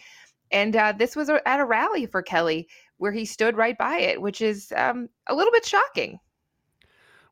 And 0.51 0.75
uh, 0.77 0.95
this 0.97 1.17
was 1.17 1.29
at 1.29 1.61
a 1.61 1.65
rally 1.65 2.07
for 2.07 2.23
Kelly 2.23 2.69
where 2.99 3.13
he 3.13 3.25
stood 3.25 3.57
right 3.57 3.77
by 3.79 3.99
it, 3.99 4.21
which 4.21 4.41
is 4.41 4.73
um, 4.77 5.09
a 5.27 5.35
little 5.35 5.53
bit 5.53 5.65
shocking. 5.65 6.19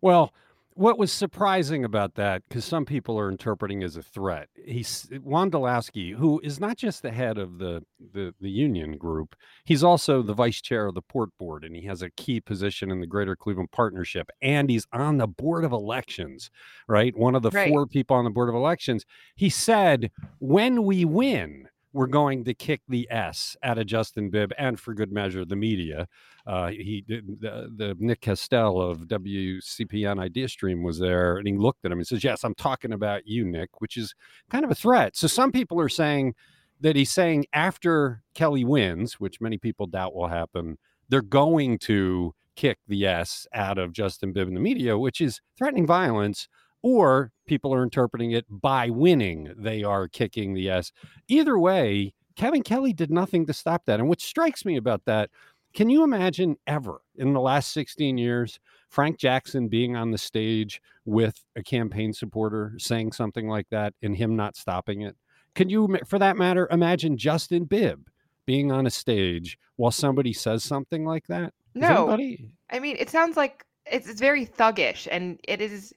Well, 0.00 0.34
what 0.76 0.98
was 0.98 1.12
surprising 1.12 1.84
about 1.84 2.16
that, 2.16 2.42
because 2.48 2.64
some 2.64 2.84
people 2.84 3.16
are 3.16 3.30
interpreting 3.30 3.84
as 3.84 3.96
a 3.96 4.02
threat, 4.02 4.48
he's 4.66 5.06
Wondolowski, 5.24 6.12
who 6.12 6.40
is 6.42 6.58
not 6.58 6.76
just 6.76 7.00
the 7.00 7.12
head 7.12 7.38
of 7.38 7.58
the, 7.58 7.80
the 8.12 8.34
the 8.40 8.50
union 8.50 8.98
group, 8.98 9.36
he's 9.64 9.84
also 9.84 10.20
the 10.20 10.34
vice 10.34 10.60
chair 10.60 10.86
of 10.86 10.94
the 10.94 11.02
port 11.02 11.30
board, 11.38 11.62
and 11.64 11.76
he 11.76 11.82
has 11.82 12.02
a 12.02 12.10
key 12.10 12.40
position 12.40 12.90
in 12.90 13.00
the 13.00 13.06
Greater 13.06 13.36
Cleveland 13.36 13.70
Partnership, 13.70 14.28
and 14.42 14.68
he's 14.68 14.86
on 14.92 15.16
the 15.16 15.28
board 15.28 15.64
of 15.64 15.70
elections, 15.70 16.50
right? 16.88 17.16
One 17.16 17.36
of 17.36 17.42
the 17.42 17.50
right. 17.50 17.68
four 17.68 17.86
people 17.86 18.16
on 18.16 18.24
the 18.24 18.30
board 18.30 18.48
of 18.48 18.56
elections. 18.56 19.06
He 19.36 19.50
said, 19.50 20.10
"When 20.40 20.82
we 20.82 21.04
win." 21.04 21.68
We're 21.94 22.08
going 22.08 22.42
to 22.44 22.54
kick 22.54 22.82
the 22.88 23.06
S 23.08 23.56
out 23.62 23.78
of 23.78 23.86
Justin 23.86 24.28
Bibb 24.28 24.52
and 24.58 24.78
for 24.80 24.94
good 24.94 25.12
measure 25.12 25.44
the 25.44 25.54
media. 25.54 26.08
Uh, 26.44 26.70
he 26.70 27.04
the, 27.06 27.70
the 27.76 27.96
Nick 28.00 28.20
Castele 28.20 28.90
of 28.90 29.06
WCPN 29.06 30.18
Ideastream 30.28 30.82
was 30.82 30.98
there 30.98 31.38
and 31.38 31.46
he 31.46 31.54
looked 31.54 31.84
at 31.84 31.92
him 31.92 31.98
and 31.98 32.06
says, 32.06 32.24
Yes, 32.24 32.42
I'm 32.42 32.56
talking 32.56 32.92
about 32.92 33.28
you, 33.28 33.44
Nick, 33.44 33.80
which 33.80 33.96
is 33.96 34.12
kind 34.50 34.64
of 34.64 34.72
a 34.72 34.74
threat. 34.74 35.16
So 35.16 35.28
some 35.28 35.52
people 35.52 35.80
are 35.80 35.88
saying 35.88 36.34
that 36.80 36.96
he's 36.96 37.12
saying 37.12 37.46
after 37.52 38.22
Kelly 38.34 38.64
wins, 38.64 39.20
which 39.20 39.40
many 39.40 39.56
people 39.56 39.86
doubt 39.86 40.16
will 40.16 40.26
happen, 40.26 40.76
they're 41.08 41.22
going 41.22 41.78
to 41.78 42.34
kick 42.56 42.78
the 42.88 43.06
S 43.06 43.46
out 43.54 43.78
of 43.78 43.92
Justin 43.92 44.32
Bibb 44.32 44.48
in 44.48 44.54
the 44.54 44.60
media, 44.60 44.98
which 44.98 45.20
is 45.20 45.40
threatening 45.56 45.86
violence 45.86 46.48
or 46.84 47.32
people 47.46 47.72
are 47.72 47.82
interpreting 47.82 48.32
it 48.32 48.44
by 48.50 48.90
winning, 48.90 49.50
they 49.56 49.82
are 49.82 50.06
kicking 50.06 50.52
the 50.52 50.68
S. 50.68 50.92
Either 51.28 51.58
way, 51.58 52.12
Kevin 52.36 52.62
Kelly 52.62 52.92
did 52.92 53.10
nothing 53.10 53.46
to 53.46 53.54
stop 53.54 53.86
that. 53.86 54.00
And 54.00 54.08
what 54.08 54.20
strikes 54.20 54.66
me 54.66 54.76
about 54.76 55.06
that, 55.06 55.30
can 55.72 55.88
you 55.88 56.04
imagine 56.04 56.56
ever 56.66 57.00
in 57.16 57.32
the 57.32 57.40
last 57.40 57.72
16 57.72 58.18
years, 58.18 58.60
Frank 58.90 59.18
Jackson 59.18 59.66
being 59.66 59.96
on 59.96 60.10
the 60.10 60.18
stage 60.18 60.82
with 61.06 61.42
a 61.56 61.62
campaign 61.62 62.12
supporter 62.12 62.74
saying 62.76 63.12
something 63.12 63.48
like 63.48 63.70
that 63.70 63.94
and 64.02 64.14
him 64.14 64.36
not 64.36 64.54
stopping 64.54 65.00
it? 65.00 65.16
Can 65.54 65.70
you, 65.70 65.96
for 66.06 66.18
that 66.18 66.36
matter, 66.36 66.68
imagine 66.70 67.16
Justin 67.16 67.64
Bibb 67.64 68.10
being 68.44 68.70
on 68.70 68.86
a 68.86 68.90
stage 68.90 69.58
while 69.76 69.90
somebody 69.90 70.34
says 70.34 70.62
something 70.62 71.06
like 71.06 71.28
that? 71.28 71.54
No. 71.74 72.08
Anybody... 72.10 72.50
I 72.68 72.78
mean, 72.78 72.96
it 72.98 73.08
sounds 73.08 73.38
like 73.38 73.64
it's, 73.86 74.06
it's 74.06 74.20
very 74.20 74.44
thuggish 74.44 75.08
and 75.10 75.40
it 75.44 75.62
is 75.62 75.94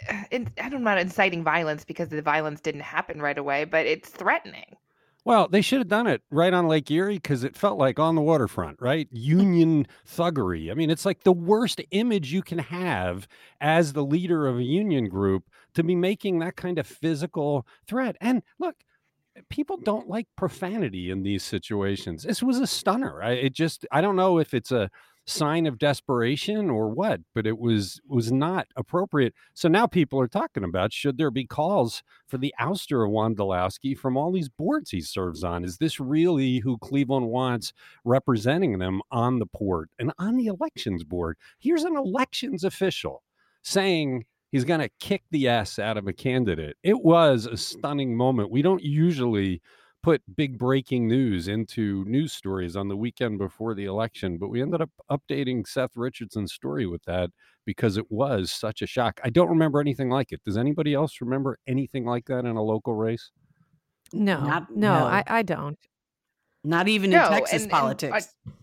in, 0.30 0.48
I'm 0.60 0.82
not 0.82 0.98
inciting 0.98 1.42
violence 1.42 1.84
because 1.84 2.08
the 2.08 2.22
violence 2.22 2.60
didn't 2.60 2.82
happen 2.82 3.20
right 3.20 3.38
away, 3.38 3.64
but 3.64 3.86
it's 3.86 4.08
threatening. 4.08 4.76
Well, 5.24 5.46
they 5.46 5.60
should 5.60 5.80
have 5.80 5.88
done 5.88 6.06
it 6.06 6.22
right 6.30 6.54
on 6.54 6.68
Lake 6.68 6.90
Erie 6.90 7.16
because 7.16 7.44
it 7.44 7.54
felt 7.54 7.78
like 7.78 7.98
on 7.98 8.14
the 8.14 8.22
waterfront, 8.22 8.80
right? 8.80 9.08
Union 9.10 9.86
thuggery. 10.06 10.70
I 10.70 10.74
mean, 10.74 10.88
it's 10.88 11.04
like 11.04 11.22
the 11.22 11.32
worst 11.32 11.82
image 11.90 12.32
you 12.32 12.40
can 12.40 12.58
have 12.58 13.28
as 13.60 13.92
the 13.92 14.04
leader 14.04 14.46
of 14.46 14.56
a 14.56 14.62
union 14.62 15.08
group 15.08 15.44
to 15.74 15.82
be 15.82 15.94
making 15.94 16.38
that 16.38 16.56
kind 16.56 16.78
of 16.78 16.86
physical 16.86 17.66
threat. 17.86 18.16
And 18.22 18.42
look, 18.58 18.76
people 19.50 19.76
don't 19.76 20.08
like 20.08 20.28
profanity 20.36 21.10
in 21.10 21.22
these 21.24 21.42
situations. 21.42 22.22
This 22.22 22.42
was 22.42 22.58
a 22.58 22.66
stunner. 22.66 23.22
I, 23.22 23.32
it 23.32 23.52
just, 23.52 23.86
I 23.92 24.00
don't 24.00 24.16
know 24.16 24.38
if 24.38 24.54
it's 24.54 24.72
a 24.72 24.90
sign 25.28 25.66
of 25.66 25.78
desperation 25.78 26.70
or 26.70 26.88
what 26.88 27.20
but 27.34 27.46
it 27.46 27.58
was 27.58 28.00
was 28.08 28.32
not 28.32 28.66
appropriate. 28.76 29.34
So 29.52 29.68
now 29.68 29.86
people 29.86 30.18
are 30.20 30.28
talking 30.28 30.64
about 30.64 30.92
should 30.92 31.18
there 31.18 31.30
be 31.30 31.44
calls 31.44 32.02
for 32.26 32.38
the 32.38 32.54
ouster 32.58 33.04
of 33.04 33.12
Wondolowski 33.12 33.96
from 33.96 34.16
all 34.16 34.32
these 34.32 34.48
boards 34.48 34.90
he 34.90 35.02
serves 35.02 35.44
on? 35.44 35.64
Is 35.64 35.78
this 35.78 36.00
really 36.00 36.58
who 36.60 36.78
cleveland 36.78 37.28
wants 37.28 37.72
representing 38.04 38.78
them 38.78 39.02
on 39.10 39.38
the 39.38 39.46
port 39.46 39.90
and 39.98 40.12
on 40.18 40.36
the 40.36 40.46
elections 40.46 41.04
board? 41.04 41.36
Here's 41.58 41.84
an 41.84 41.96
elections 41.96 42.64
official 42.64 43.22
saying 43.62 44.24
he's 44.50 44.64
going 44.64 44.80
to 44.80 44.90
kick 44.98 45.24
the 45.30 45.48
ass 45.48 45.78
out 45.78 45.98
of 45.98 46.06
a 46.06 46.12
candidate. 46.12 46.76
It 46.82 47.02
was 47.02 47.44
a 47.44 47.56
stunning 47.58 48.16
moment. 48.16 48.50
We 48.50 48.62
don't 48.62 48.82
usually 48.82 49.60
put 50.02 50.22
big 50.36 50.58
breaking 50.58 51.08
news 51.08 51.48
into 51.48 52.04
news 52.04 52.32
stories 52.32 52.76
on 52.76 52.88
the 52.88 52.96
weekend 52.96 53.38
before 53.38 53.74
the 53.74 53.84
election, 53.84 54.38
but 54.38 54.48
we 54.48 54.62
ended 54.62 54.80
up 54.80 54.90
updating 55.10 55.66
Seth 55.66 55.96
Richardson's 55.96 56.52
story 56.52 56.86
with 56.86 57.02
that 57.04 57.30
because 57.64 57.96
it 57.96 58.10
was 58.10 58.52
such 58.52 58.80
a 58.80 58.86
shock. 58.86 59.20
I 59.24 59.30
don't 59.30 59.48
remember 59.48 59.80
anything 59.80 60.08
like 60.08 60.32
it. 60.32 60.40
Does 60.44 60.56
anybody 60.56 60.94
else 60.94 61.20
remember 61.20 61.58
anything 61.66 62.04
like 62.04 62.26
that 62.26 62.44
in 62.44 62.56
a 62.56 62.62
local 62.62 62.94
race? 62.94 63.30
No, 64.12 64.40
Not, 64.40 64.70
no, 64.74 65.00
no, 65.00 65.06
I, 65.06 65.24
I 65.26 65.42
don't. 65.42 65.78
Not 66.64 66.88
even 66.88 67.10
no, 67.10 67.26
in 67.26 67.32
Texas 67.32 67.62
and, 67.62 67.70
politics. 67.70 68.34
And, 68.46 68.54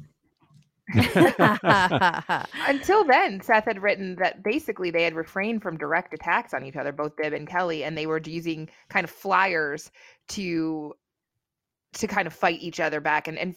Until 2.67 3.03
then, 3.03 3.41
Seth 3.41 3.65
had 3.65 3.81
written 3.81 4.15
that 4.15 4.43
basically 4.43 4.91
they 4.91 5.03
had 5.03 5.15
refrained 5.15 5.61
from 5.61 5.77
direct 5.77 6.13
attacks 6.13 6.53
on 6.53 6.63
each 6.65 6.75
other, 6.75 6.91
both 6.91 7.15
Bibb 7.15 7.33
and 7.33 7.47
Kelly, 7.47 7.83
and 7.83 7.97
they 7.97 8.05
were 8.05 8.21
using 8.23 8.69
kind 8.89 9.03
of 9.03 9.09
flyers 9.09 9.91
to 10.29 10.93
to 11.95 12.07
kind 12.07 12.27
of 12.27 12.33
fight 12.33 12.61
each 12.61 12.79
other 12.79 12.99
back 13.01 13.27
and, 13.27 13.37
and 13.37 13.55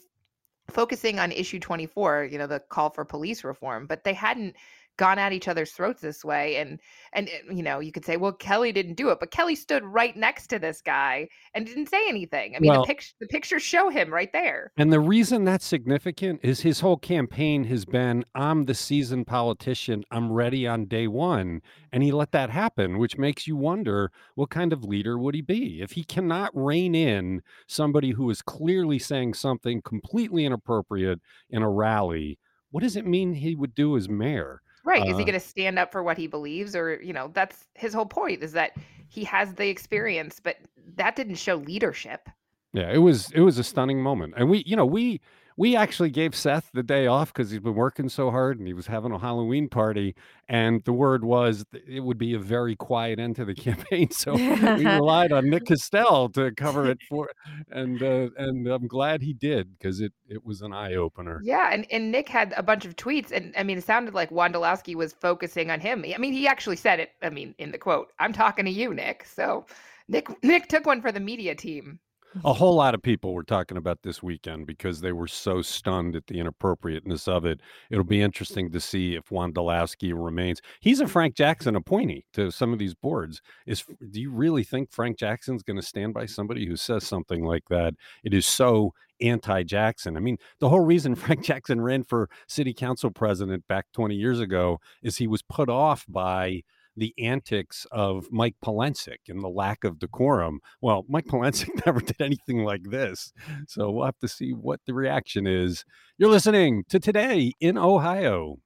focusing 0.69 1.19
on 1.19 1.33
issue 1.33 1.59
24 1.59 2.29
you 2.31 2.39
know 2.39 2.47
the 2.47 2.61
call 2.69 2.91
for 2.91 3.05
police 3.05 3.45
reform 3.45 3.87
but 3.87 4.05
they 4.05 4.13
hadn't 4.13 4.55
gone 4.99 5.19
at 5.19 5.33
each 5.33 5.49
other's 5.49 5.73
throats 5.73 6.03
this 6.03 6.25
way 6.25 6.57
and 6.57 6.79
and 7.13 7.29
eh, 7.29 7.41
you 7.51 7.63
know 7.63 7.79
you 7.81 7.91
could 7.91 8.05
say 8.05 8.17
well 8.17 8.33
kelly 8.33 8.73
didn't 8.73 8.95
do 8.95 9.09
it 9.09 9.19
but 9.21 9.31
kelly 9.31 9.55
stood 9.55 9.83
right 9.85 10.17
next 10.17 10.49
to 10.49 10.59
this 10.59 10.83
guy 10.83 11.29
and 11.55 11.67
didn't 11.67 11.89
say 11.89 12.09
anything. 12.09 12.55
I 12.55 12.61
mean 12.61 12.71
well, 12.71 12.83
the 12.83 12.87
picture 12.87 13.15
the 13.21 13.27
pictures 13.27 13.63
show 13.63 13.89
him 13.89 14.13
right 14.13 14.33
there. 14.33 14.73
And 14.77 14.93
the 14.93 15.01
reason 15.01 15.45
that's 15.45 15.65
significant 15.65 16.41
is 16.43 16.61
his 16.61 16.81
whole 16.81 16.97
campaign 16.97 17.65
has 17.65 17.85
been 17.85 18.25
i'm 18.35 18.67
the 18.67 18.75
seasoned 18.75 19.27
politician. 19.27 20.05
I'm 20.11 20.33
ready 20.33 20.67
on 20.67 20.87
day 20.87 21.07
one 21.07 21.63
and 21.93 22.03
he 22.03 22.13
let 22.13 22.33
that 22.33 22.51
happen 22.51 22.99
which 22.99 23.17
makes 23.19 23.47
you 23.47 23.57
wonder 23.57 24.11
what 24.35 24.51
kind 24.51 24.73
of 24.73 24.85
leader 24.85 25.19
would 25.19 25.35
he 25.35 25.43
be? 25.43 25.81
If 25.81 25.93
he 25.93 26.05
cannot 26.05 26.51
rein 26.55 26.95
in 26.95 27.43
somebody 27.67 28.11
who 28.13 28.29
is 28.31 28.43
clearly 28.43 28.99
saying 28.99 29.35
something 29.35 29.83
completely 29.83 30.45
inappropriate 30.45 31.21
in 31.51 31.63
a 31.63 31.71
rally 31.71 32.39
what 32.71 32.83
does 32.83 32.97
it 32.97 33.07
mean 33.07 33.35
he 33.35 33.55
would 33.55 33.75
do 33.75 33.97
as 33.97 34.09
mayor 34.09 34.63
Right. 34.89 35.07
Is 35.07 35.19
he 35.19 35.23
uh 35.23 35.27
going 35.27 35.35
to 35.35 35.41
stand 35.41 35.79
up 35.79 35.93
for 35.93 36.03
what 36.03 36.17
he 36.17 36.27
believes? 36.27 36.75
Or, 36.75 36.99
you 37.03 37.13
know, 37.13 37.31
that's 37.35 37.67
his 37.75 37.93
whole 37.93 38.07
point 38.07 38.43
is 38.43 38.53
that 38.53 38.73
he 39.09 39.23
has 39.25 39.55
the 39.55 39.69
experience, 39.69 40.41
but 40.43 40.57
that 40.97 41.15
didn't 41.15 41.35
show 41.35 41.57
leadership. 41.57 42.31
Yeah, 42.73 42.91
it 42.91 42.99
was 42.99 43.31
it 43.33 43.41
was 43.41 43.59
a 43.59 43.65
stunning 43.65 44.03
moment. 44.03 44.33
And 44.39 44.49
we, 44.49 44.63
you 44.67 44.77
know, 44.77 44.87
we 44.87 45.21
we 45.59 45.75
actually 45.75 46.11
gave 46.11 46.37
Seth 46.37 46.71
the 46.73 46.85
day 46.85 47.09
off 47.09 47.33
because 47.33 47.51
he's 47.51 47.59
been 47.59 47.75
working 47.75 48.09
so 48.09 48.31
hard 48.31 48.61
and 48.61 48.69
he 48.69 48.73
was 48.73 48.87
having 48.87 49.11
a 49.11 49.19
Halloween 49.19 49.69
party. 49.69 50.15
And 50.49 50.85
the 50.85 50.93
word 50.93 51.25
was 51.25 51.65
it 51.73 51.99
would 51.99 52.17
be 52.17 52.33
a 52.35 52.39
very 52.39 52.77
quiet 52.77 53.19
end 53.19 53.35
to 53.37 53.45
the 53.45 53.55
campaign. 53.57 54.13
So 54.13 54.35
we 54.35 54.47
relied 54.87 55.33
on 55.33 55.51
Nick 55.51 55.65
Castele 55.65 56.33
to 56.35 56.53
cover 56.53 56.89
it 56.89 56.99
for, 57.09 57.29
and 57.71 58.01
uh, 58.01 58.31
and 58.37 58.69
I'm 58.69 58.87
glad 58.87 59.21
he 59.21 59.35
did 59.35 59.77
because 59.77 60.01
it 60.01 60.13
it 60.29 60.45
was 60.47 60.63
an 60.63 60.73
eye 60.73 60.95
opener. 60.95 61.41
Yeah, 61.43 61.71
and 61.73 61.87
and 61.91 62.13
Nick 62.13 62.29
had 62.29 62.55
a 62.57 62.63
bunch 62.63 62.85
of 62.85 62.95
tweets, 62.95 63.33
and 63.33 63.53
I 63.59 63.65
mean, 63.65 63.79
it 63.79 63.85
sounded 63.85 64.15
like 64.15 64.31
Wondolowski 64.31 64.95
was 64.95 65.13
focusing 65.13 65.73
on 65.73 65.81
him. 65.81 66.05
I 66.15 66.19
mean, 66.19 66.33
he 66.33 66.47
actually 66.47 66.77
said 66.77 67.01
it. 67.01 67.11
I 67.21 67.31
mean, 67.31 67.55
in 67.59 67.73
the 67.73 67.79
quote, 67.79 68.13
"I'm 68.21 68.33
talking 68.33 68.65
to 68.65 68.71
you, 68.71 68.95
Nick." 68.95 69.27
So 69.27 69.67
Nick 70.07 70.29
Nick 70.45 70.69
took 70.69 70.87
one 70.87 71.03
for 71.03 71.11
the 71.11 71.21
media 71.21 71.57
team 71.57 71.99
a 72.45 72.53
whole 72.53 72.75
lot 72.75 72.95
of 72.95 73.03
people 73.03 73.33
were 73.33 73.43
talking 73.43 73.77
about 73.77 74.03
this 74.03 74.23
weekend 74.23 74.67
because 74.67 75.01
they 75.01 75.13
were 75.13 75.27
so 75.27 75.63
stunned 75.63 76.15
at 76.15 76.27
the 76.27 76.39
inappropriateness 76.39 77.27
of 77.27 77.45
it. 77.45 77.61
It'll 77.91 78.05
be 78.05 78.23
interesting 78.23 78.71
to 78.71 78.81
see 78.81 79.15
if 79.15 79.29
Wondolowski 79.29 80.13
remains. 80.15 80.61
He's 80.81 81.01
a 81.01 81.07
Frank 81.07 81.35
Jackson 81.35 81.77
appointee 81.77 82.27
to 82.35 82.51
some 82.51 82.73
of 82.73 82.79
these 82.79 82.95
boards. 82.95 83.41
Is 83.67 83.85
do 84.11 84.21
you 84.21 84.31
really 84.31 84.65
think 84.65 84.93
Frank 84.93 85.19
Jackson's 85.19 85.63
going 85.63 85.81
to 85.81 85.87
stand 85.87 86.15
by 86.15 86.27
somebody 86.27 86.67
who 86.67 86.77
says 86.77 87.07
something 87.07 87.45
like 87.45 87.65
that? 87.71 87.95
It 88.25 88.35
is 88.35 88.47
so 88.47 88.93
anti-Jackson. 89.21 90.17
I 90.17 90.21
mean, 90.21 90.37
the 90.61 90.69
whole 90.69 90.85
reason 90.85 91.15
Frank 91.15 91.45
Jackson 91.45 91.81
ran 91.81 92.05
for 92.05 92.29
city 92.47 92.73
council 92.75 93.11
president 93.11 93.67
back 93.69 93.87
20 93.93 94.15
years 94.15 94.41
ago 94.41 94.79
is 95.03 95.17
he 95.17 95.27
was 95.27 95.43
put 95.43 95.69
off 95.69 96.05
by 96.09 96.63
the 96.99 97.15
antics 97.19 97.87
of 97.93 98.27
Mike 98.31 98.57
Polensek 98.65 99.29
and 99.29 99.43
the 99.43 99.49
lack 99.49 99.85
of 99.85 99.99
decorum. 99.99 100.61
Well, 100.81 101.05
Mike 101.09 101.27
Polensek 101.27 101.69
never 101.87 102.01
did 102.01 102.21
anything 102.21 102.65
like 102.65 102.85
this. 102.91 103.33
So 103.67 103.91
we'll 103.91 104.07
have 104.07 104.19
to 104.19 104.29
see 104.29 104.53
what 104.53 104.81
the 104.87 104.95
reaction 104.95 105.47
is. 105.47 105.85
You're 106.19 106.31
listening 106.31 106.85
to 106.89 106.99
Today 106.99 107.53
in 107.61 107.79
Ohio. 107.79 108.57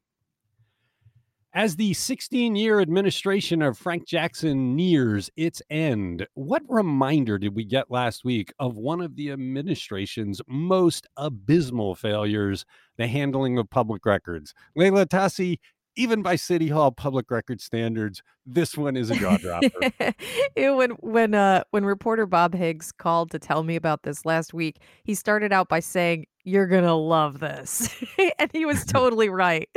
As 1.55 1.77
the 1.77 1.93
16 1.93 2.57
year 2.57 2.81
administration 2.81 3.61
of 3.61 3.77
Frank 3.77 4.07
Jackson 4.07 4.75
nears 4.75 5.29
its 5.37 5.61
end, 5.69 6.27
what 6.33 6.62
reminder 6.67 7.39
did 7.39 7.55
we 7.55 7.67
get 7.67 7.91
last 7.91 8.25
week 8.25 8.55
of 8.59 8.79
one 8.79 9.03
of 9.03 9.17
the 9.17 9.31
administration's 9.31 10.41
most 10.49 11.07
abysmal 11.19 11.95
failures, 11.95 12.65
the 12.97 13.07
handling 13.07 13.59
of 13.59 13.69
public 13.69 14.07
records? 14.07 14.55
Leila 14.75 15.05
Atassi, 15.05 15.59
even 15.97 16.23
by 16.23 16.37
city 16.37 16.69
hall 16.69 16.91
public 16.91 17.31
record 17.31 17.61
standards 17.61 18.23
this 18.47 18.77
one 18.77 18.97
is 18.97 19.11
a 19.11 19.15
jaw 19.15 19.37
dropper. 19.37 19.93
When 20.57 20.91
when 21.01 21.35
uh 21.35 21.65
when 21.71 21.85
reporter 21.85 22.27
bob 22.27 22.55
higgs 22.55 22.93
called 22.93 23.31
to 23.31 23.39
tell 23.39 23.63
me 23.63 23.77
about 23.77 24.03
this 24.03 24.25
last 24.25 24.53
week 24.53 24.81
he 25.05 25.15
started 25.15 25.53
out 25.53 25.69
by 25.69 25.81
saying 25.81 26.27
you're 26.45 26.67
gonna 26.67 26.97
love 26.97 27.41
this. 27.41 27.89
And 28.39 28.51
he 28.53 28.67
was 28.67 28.85
totally 28.87 29.29
right. 29.29 29.69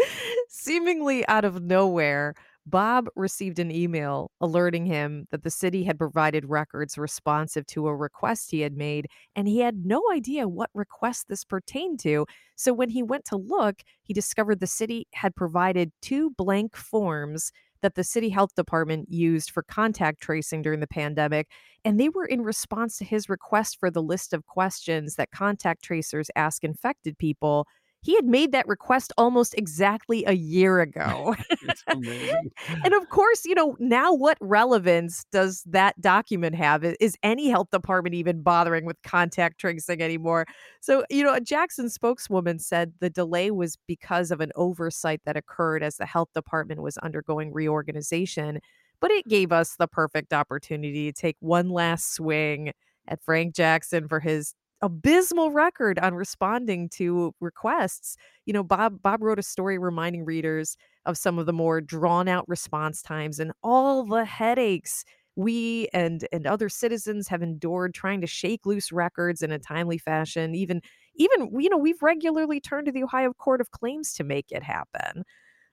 Seemingly 0.50 1.28
out 1.28 1.46
of 1.46 1.62
nowhere 1.62 2.36
Bob 2.66 3.08
received 3.16 3.60
an 3.60 3.70
email 3.70 4.32
alerting 4.42 4.88
him 4.88 5.28
that 5.30 5.44
the 5.44 5.52
city 5.52 5.84
had 5.84 6.00
provided 6.00 6.50
records 6.50 6.98
responsive 6.98 7.66
to 7.68 7.88
a 7.88 7.96
request 7.96 8.50
he 8.50 8.62
had 8.62 8.76
made, 8.76 9.08
and 9.36 9.48
he 9.48 9.60
had 9.60 9.86
no 9.86 10.02
idea 10.12 10.48
what 10.48 10.72
request 10.74 11.28
this 11.28 11.44
pertained 11.44 12.00
to. 12.00 12.26
So 12.56 12.74
when 12.74 12.90
he 12.90 13.04
went 13.04 13.26
to 13.26 13.38
look, 13.38 13.84
he 14.02 14.14
discovered 14.14 14.60
the 14.60 14.68
city 14.68 15.08
had 15.14 15.36
provided 15.36 15.92
two 16.02 16.32
blank 16.32 16.76
forms 16.76 17.52
that 17.82 17.94
the 17.94 18.04
city 18.04 18.30
health 18.30 18.56
department 18.56 19.12
used 19.12 19.52
for 19.52 19.62
contact 19.62 20.20
tracing 20.20 20.64
during 20.64 20.80
the 20.80 20.88
pandemic. 20.88 21.48
And 21.84 22.00
they 22.00 22.10
were 22.10 22.26
in 22.26 22.42
response 22.42 22.98
to 22.98 23.06
his 23.06 23.30
request 23.30 23.78
for 23.80 23.92
the 23.92 24.02
list 24.02 24.34
of 24.34 24.48
questions 24.48 25.16
that 25.16 25.30
contact 25.30 25.84
tracers 25.84 26.32
ask 26.36 26.64
infected 26.64 27.16
people 27.20 27.68
he 28.06 28.16
had 28.16 28.26
made 28.26 28.52
that 28.52 28.68
request 28.68 29.12
almost 29.18 29.56
exactly 29.58 30.24
a 30.26 30.34
year 30.34 30.80
ago. 30.82 31.36
and 31.88 32.94
of 32.94 33.10
course, 33.10 33.46
you 33.46 33.56
know, 33.56 33.76
now 33.80 34.14
what 34.14 34.38
relevance 34.40 35.26
does 35.32 35.64
that 35.66 36.00
document 36.00 36.56
have? 36.56 36.84
Is 36.84 37.18
any 37.24 37.50
health 37.50 37.70
department 37.72 38.14
even 38.14 38.44
bothering 38.44 38.86
with 38.86 39.02
contact 39.04 39.60
tracing 39.60 40.02
anymore? 40.04 40.46
So, 40.82 41.04
you 41.10 41.24
know, 41.24 41.34
a 41.34 41.42
Jackson 41.42 41.90
spokeswoman 41.90 42.60
said 42.60 42.94
the 43.00 43.10
delay 43.10 43.50
was 43.50 43.76
because 43.88 44.30
of 44.30 44.40
an 44.40 44.52
oversight 44.56 45.22
that 45.26 45.36
occurred 45.36 45.82
as 45.82 45.98
the 45.98 46.06
health 46.06 46.30
department 46.36 46.84
was 46.84 46.98
undergoing 47.00 47.52
reorganization. 47.52 48.60
but 49.02 49.12
it 49.12 49.28
gave 49.28 49.52
us 49.52 49.76
the 49.78 49.88
perfect 49.88 50.34
opportunity 50.34 51.12
to 51.12 51.22
take 51.22 51.38
one 51.40 51.70
last 51.70 52.14
swing 52.14 52.72
at 53.08 53.22
Frank 53.24 53.56
Jackson 53.56 54.08
for 54.08 54.20
his 54.20 54.54
abysmal 54.82 55.52
record 55.52 56.00
on 56.00 56.14
responding 56.16 56.90
to 56.90 57.34
requests. 57.40 58.18
You 58.46 58.54
know, 58.54 58.64
Bob 58.64 59.02
Bob 59.02 59.22
wrote 59.22 59.40
a 59.40 59.44
story 59.44 59.78
reminding 59.78 60.26
readers 60.26 60.78
of 61.06 61.18
some 61.18 61.40
of 61.40 61.46
the 61.46 61.54
more 61.54 61.82
drawn 61.82 62.28
out 62.28 62.48
response 62.48 63.02
times 63.02 63.40
and 63.40 63.52
all 63.64 64.06
the 64.06 64.26
headaches 64.26 65.04
we 65.36 65.88
and 65.94 66.28
and 66.32 66.48
other 66.48 66.70
citizens 66.70 67.28
have 67.28 67.42
endured 67.42 67.94
trying 67.94 68.22
to 68.22 68.28
shake 68.28 68.66
loose 68.66 68.92
records 68.92 69.42
in 69.42 69.52
a 69.52 69.60
timely 69.60 69.98
fashion 69.98 70.56
even 70.56 70.82
even 71.16 71.50
you 71.60 71.70
know 71.70 71.78
we've 71.78 72.02
regularly 72.02 72.60
turned 72.60 72.86
to 72.86 72.92
the 72.92 73.04
ohio 73.04 73.34
court 73.34 73.60
of 73.60 73.72
claims 73.72 74.14
to 74.14 74.24
make 74.24 74.46
it 74.52 74.64
happen 74.64 75.24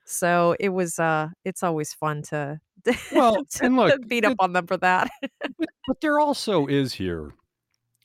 so 0.05 0.55
it 0.59 0.69
was 0.69 0.99
uh 0.99 1.29
it's 1.45 1.63
always 1.63 1.93
fun 1.93 2.21
to 2.21 2.59
well 3.13 3.45
to, 3.45 3.65
and 3.65 3.77
look 3.77 4.07
beat 4.07 4.25
up 4.25 4.35
on 4.39 4.51
them 4.51 4.67
for 4.67 4.75
that 4.75 5.09
but, 5.57 5.69
but 5.87 6.01
there 6.01 6.19
also 6.19 6.67
is 6.67 6.93
here 6.93 7.33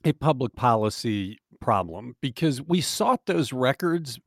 a 0.04 0.12
public 0.12 0.54
policy 0.54 1.38
problem 1.60 2.16
because 2.20 2.62
we 2.62 2.80
sought 2.80 3.26
those 3.26 3.52
records 3.52 4.20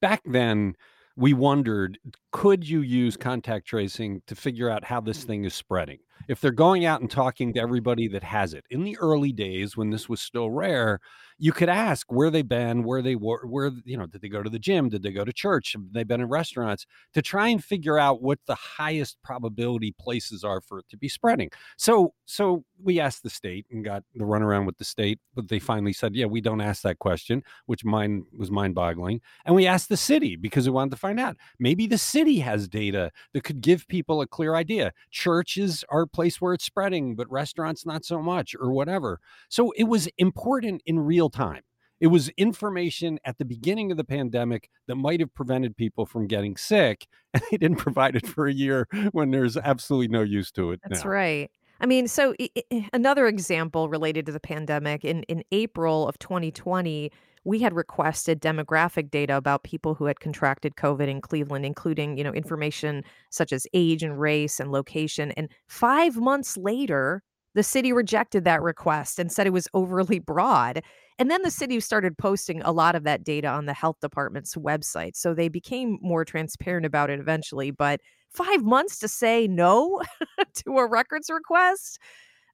back 0.00 0.22
then 0.24 0.76
we 1.16 1.32
wondered 1.32 1.98
could 2.36 2.68
you 2.68 2.82
use 2.82 3.16
contact 3.16 3.66
tracing 3.66 4.20
to 4.26 4.34
figure 4.34 4.68
out 4.68 4.84
how 4.84 5.00
this 5.00 5.24
thing 5.24 5.46
is 5.46 5.54
spreading? 5.54 5.98
If 6.28 6.38
they're 6.38 6.50
going 6.50 6.84
out 6.84 7.00
and 7.00 7.10
talking 7.10 7.54
to 7.54 7.60
everybody 7.60 8.08
that 8.08 8.22
has 8.22 8.52
it 8.52 8.66
in 8.68 8.84
the 8.84 8.98
early 8.98 9.32
days 9.32 9.74
when 9.74 9.88
this 9.88 10.06
was 10.06 10.20
still 10.20 10.50
rare 10.50 11.00
you 11.38 11.52
could 11.52 11.68
ask 11.68 12.10
where 12.10 12.30
they've 12.30 12.48
been 12.48 12.82
where 12.82 13.02
they 13.02 13.14
were 13.14 13.44
where 13.46 13.70
you 13.84 13.96
know 13.96 14.06
did 14.06 14.22
they 14.22 14.28
go 14.28 14.42
to 14.42 14.48
the 14.48 14.58
gym? 14.58 14.88
Did 14.88 15.02
they 15.02 15.12
go 15.12 15.24
to 15.24 15.32
church? 15.32 15.72
Have 15.72 15.92
they 15.92 16.04
been 16.04 16.20
in 16.20 16.28
restaurants? 16.28 16.86
To 17.14 17.20
try 17.20 17.48
and 17.48 17.62
figure 17.62 17.98
out 17.98 18.22
what 18.22 18.38
the 18.46 18.54
highest 18.54 19.18
probability 19.22 19.94
places 19.98 20.44
are 20.44 20.60
for 20.60 20.78
it 20.78 20.88
to 20.90 20.96
be 20.96 21.08
spreading. 21.08 21.50
So 21.76 22.14
so 22.24 22.64
we 22.82 23.00
asked 23.00 23.22
the 23.22 23.30
state 23.30 23.66
and 23.70 23.84
got 23.84 24.02
the 24.14 24.24
runaround 24.24 24.66
with 24.66 24.78
the 24.78 24.84
state 24.84 25.18
but 25.34 25.48
they 25.48 25.58
finally 25.58 25.92
said 25.92 26.14
yeah 26.14 26.26
we 26.26 26.40
don't 26.40 26.60
ask 26.60 26.82
that 26.82 26.98
question 26.98 27.42
which 27.66 27.84
mine 27.84 28.24
was 28.36 28.50
mind 28.50 28.74
boggling 28.74 29.20
and 29.44 29.54
we 29.54 29.66
asked 29.66 29.88
the 29.88 29.96
city 29.96 30.36
because 30.36 30.66
we 30.66 30.72
wanted 30.72 30.90
to 30.90 30.96
find 30.96 31.20
out. 31.20 31.36
Maybe 31.58 31.86
the 31.86 31.98
city 31.98 32.25
has 32.34 32.68
data 32.68 33.10
that 33.32 33.44
could 33.44 33.60
give 33.60 33.88
people 33.88 34.20
a 34.20 34.26
clear 34.26 34.54
idea 34.54 34.92
churches 35.10 35.84
are 35.88 36.02
a 36.02 36.08
place 36.08 36.40
where 36.40 36.54
it's 36.54 36.64
spreading 36.64 37.16
but 37.16 37.30
restaurants 37.30 37.86
not 37.86 38.04
so 38.04 38.20
much 38.20 38.54
or 38.60 38.70
whatever 38.70 39.20
so 39.48 39.72
it 39.76 39.84
was 39.84 40.08
important 40.18 40.82
in 40.84 40.98
real 40.98 41.30
time 41.30 41.62
it 41.98 42.08
was 42.08 42.28
information 42.36 43.18
at 43.24 43.38
the 43.38 43.44
beginning 43.44 43.90
of 43.90 43.96
the 43.96 44.04
pandemic 44.04 44.68
that 44.86 44.96
might 44.96 45.20
have 45.20 45.34
prevented 45.34 45.76
people 45.76 46.04
from 46.04 46.26
getting 46.26 46.56
sick 46.56 47.06
and 47.34 47.42
they 47.50 47.56
didn't 47.56 47.78
provide 47.78 48.16
it 48.16 48.26
for 48.26 48.46
a 48.46 48.52
year 48.52 48.86
when 49.12 49.30
there's 49.30 49.56
absolutely 49.56 50.08
no 50.08 50.22
use 50.22 50.50
to 50.52 50.72
it 50.72 50.80
That's 50.82 51.04
now. 51.04 51.10
right. 51.10 51.50
I 51.80 51.86
mean, 51.86 52.08
so 52.08 52.34
i- 52.40 52.50
i- 52.56 52.64
eh, 52.70 52.82
another 52.92 53.26
example 53.26 53.88
related 53.88 54.26
to 54.26 54.32
the 54.32 54.40
pandemic 54.40 55.04
in 55.04 55.22
in 55.24 55.42
April 55.52 56.08
of 56.08 56.18
2020, 56.18 57.10
we 57.44 57.60
had 57.60 57.74
requested 57.74 58.40
demographic 58.40 59.10
data 59.10 59.36
about 59.36 59.62
people 59.62 59.94
who 59.94 60.06
had 60.06 60.18
contracted 60.20 60.74
COVID 60.76 61.08
in 61.08 61.20
Cleveland, 61.20 61.64
including, 61.64 62.16
you 62.18 62.24
know, 62.24 62.32
information 62.32 63.04
such 63.30 63.52
as 63.52 63.66
age 63.72 64.02
and 64.02 64.18
race 64.20 64.58
and 64.58 64.72
location. 64.72 65.30
And 65.32 65.48
5 65.68 66.16
months 66.16 66.56
later, 66.56 67.22
the 67.54 67.62
city 67.62 67.92
rejected 67.92 68.44
that 68.44 68.62
request 68.62 69.18
and 69.18 69.30
said 69.32 69.46
it 69.46 69.52
was 69.52 69.68
overly 69.74 70.18
broad. 70.32 70.82
And 71.18 71.30
then 71.30 71.42
the 71.42 71.50
city 71.50 71.80
started 71.80 72.18
posting 72.18 72.60
a 72.62 72.72
lot 72.72 72.94
of 72.94 73.04
that 73.04 73.24
data 73.24 73.48
on 73.48 73.64
the 73.66 73.72
health 73.72 73.96
department's 74.00 74.54
website. 74.56 75.16
So 75.16 75.32
they 75.32 75.48
became 75.48 75.98
more 76.02 76.24
transparent 76.24 76.84
about 76.84 77.08
it 77.10 77.18
eventually, 77.20 77.70
but 77.70 78.00
5 78.36 78.62
months 78.64 78.98
to 79.00 79.08
say 79.08 79.48
no 79.48 80.02
to 80.54 80.78
a 80.78 80.86
records 80.86 81.30
request. 81.30 81.98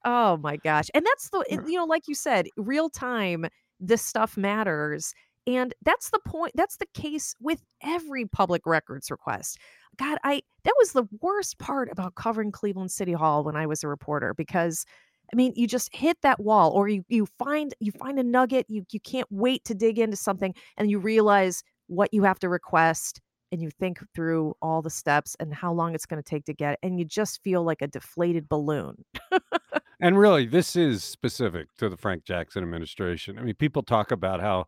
Oh 0.04 0.36
my 0.38 0.56
gosh. 0.56 0.88
And 0.94 1.04
that's 1.06 1.30
the, 1.30 1.44
it- 1.48 1.66
you 1.66 1.76
know, 1.76 1.84
like 1.84 2.08
you 2.08 2.14
said, 2.14 2.46
real 2.56 2.90
time, 2.90 3.46
this 3.80 4.02
stuff 4.02 4.36
matters. 4.36 5.14
And 5.46 5.74
that's 5.84 6.10
the 6.10 6.20
point. 6.20 6.52
That's 6.54 6.76
the 6.76 6.86
case 6.94 7.34
with 7.40 7.62
every 7.82 8.26
public 8.26 8.62
records 8.66 9.10
request. 9.10 9.58
God, 9.98 10.18
I, 10.24 10.42
that 10.64 10.74
was 10.78 10.92
the 10.92 11.06
worst 11.20 11.58
part 11.58 11.88
about 11.90 12.14
covering 12.14 12.52
Cleveland 12.52 12.92
City 12.92 13.12
Hall 13.12 13.44
when 13.44 13.56
I 13.56 13.66
was 13.66 13.82
a 13.84 13.88
reporter 13.88 14.34
because. 14.34 14.84
I 15.32 15.36
mean, 15.36 15.54
you 15.56 15.66
just 15.66 15.94
hit 15.94 16.18
that 16.22 16.40
wall, 16.40 16.72
or 16.72 16.88
you 16.88 17.04
you 17.08 17.26
find 17.38 17.72
you 17.80 17.90
find 17.92 18.18
a 18.18 18.22
nugget. 18.22 18.66
You 18.68 18.84
you 18.92 19.00
can't 19.00 19.26
wait 19.30 19.64
to 19.64 19.74
dig 19.74 19.98
into 19.98 20.16
something, 20.16 20.54
and 20.76 20.90
you 20.90 20.98
realize 20.98 21.62
what 21.86 22.12
you 22.12 22.22
have 22.24 22.38
to 22.40 22.50
request, 22.50 23.18
and 23.52 23.62
you 23.62 23.70
think 23.70 24.00
through 24.14 24.54
all 24.60 24.82
the 24.82 24.90
steps 24.90 25.36
and 25.38 25.54
how 25.54 25.72
long 25.72 25.94
it's 25.94 26.06
going 26.06 26.20
to 26.20 26.28
take 26.28 26.44
to 26.46 26.54
get 26.54 26.78
and 26.82 26.98
you 26.98 27.04
just 27.04 27.42
feel 27.42 27.62
like 27.62 27.82
a 27.82 27.86
deflated 27.86 28.48
balloon. 28.48 29.04
And 30.02 30.18
really, 30.18 30.46
this 30.46 30.74
is 30.74 31.04
specific 31.04 31.68
to 31.78 31.88
the 31.88 31.96
Frank 31.96 32.24
Jackson 32.24 32.64
administration. 32.64 33.38
I 33.38 33.42
mean, 33.42 33.54
people 33.54 33.84
talk 33.84 34.10
about 34.10 34.40
how 34.40 34.66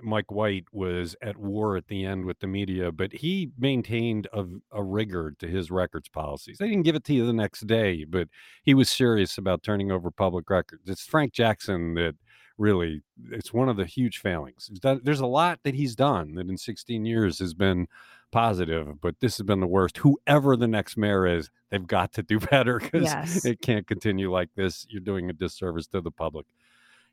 Mike 0.00 0.30
White 0.30 0.66
was 0.70 1.16
at 1.20 1.36
war 1.36 1.76
at 1.76 1.88
the 1.88 2.04
end 2.04 2.24
with 2.24 2.38
the 2.38 2.46
media, 2.46 2.92
but 2.92 3.12
he 3.12 3.50
maintained 3.58 4.28
a, 4.32 4.44
a 4.70 4.84
rigor 4.84 5.34
to 5.40 5.48
his 5.48 5.72
records 5.72 6.08
policies. 6.08 6.58
They 6.58 6.68
didn't 6.68 6.84
give 6.84 6.94
it 6.94 7.02
to 7.04 7.14
you 7.14 7.26
the 7.26 7.32
next 7.32 7.66
day, 7.66 8.04
but 8.04 8.28
he 8.62 8.74
was 8.74 8.88
serious 8.88 9.36
about 9.38 9.64
turning 9.64 9.90
over 9.90 10.12
public 10.12 10.48
records. 10.48 10.88
It's 10.88 11.04
Frank 11.04 11.32
Jackson 11.32 11.94
that 11.94 12.14
really, 12.58 13.02
it's 13.30 13.52
one 13.52 13.68
of 13.68 13.76
the 13.76 13.84
huge 13.86 14.18
failings. 14.18 14.66
Done- 14.80 15.00
There's 15.04 15.20
a 15.20 15.26
lot 15.26 15.60
that 15.64 15.74
he's 15.74 15.94
done 15.94 16.34
that 16.34 16.48
in 16.48 16.56
16 16.56 17.04
years 17.04 17.38
has 17.38 17.54
been 17.54 17.86
positive, 18.32 19.00
but 19.00 19.14
this 19.20 19.36
has 19.38 19.46
been 19.46 19.60
the 19.60 19.66
worst. 19.66 19.98
Whoever 19.98 20.56
the 20.56 20.66
next 20.68 20.96
mayor 20.96 21.26
is, 21.26 21.50
they've 21.70 21.86
got 21.86 22.12
to 22.14 22.22
do 22.22 22.38
better 22.50 22.78
because 22.80 23.04
Yes. 23.04 23.44
it 23.44 23.60
can't 23.60 23.86
continue 23.86 24.30
like 24.32 24.50
this. 24.54 24.86
You're 24.88 25.00
doing 25.00 25.30
a 25.30 25.32
disservice 25.32 25.86
to 25.88 26.00
the 26.00 26.10
public. 26.10 26.46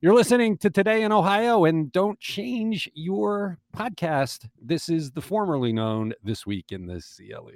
You're 0.02 0.14
listening 0.16 0.58
to 0.58 0.70
Today 0.70 1.04
in 1.04 1.14
Ohio, 1.14 1.64
and 1.64 1.90
don't 1.92 2.20
change 2.20 2.90
your 2.94 3.58
podcast. 3.74 4.50
This 4.62 4.90
is 4.90 5.12
the 5.12 5.22
formerly 5.22 5.72
known 5.72 6.14
This 6.24 6.46
Week 6.46 6.74
in 6.74 6.88
the 6.88 7.02
CLE. 7.02 7.52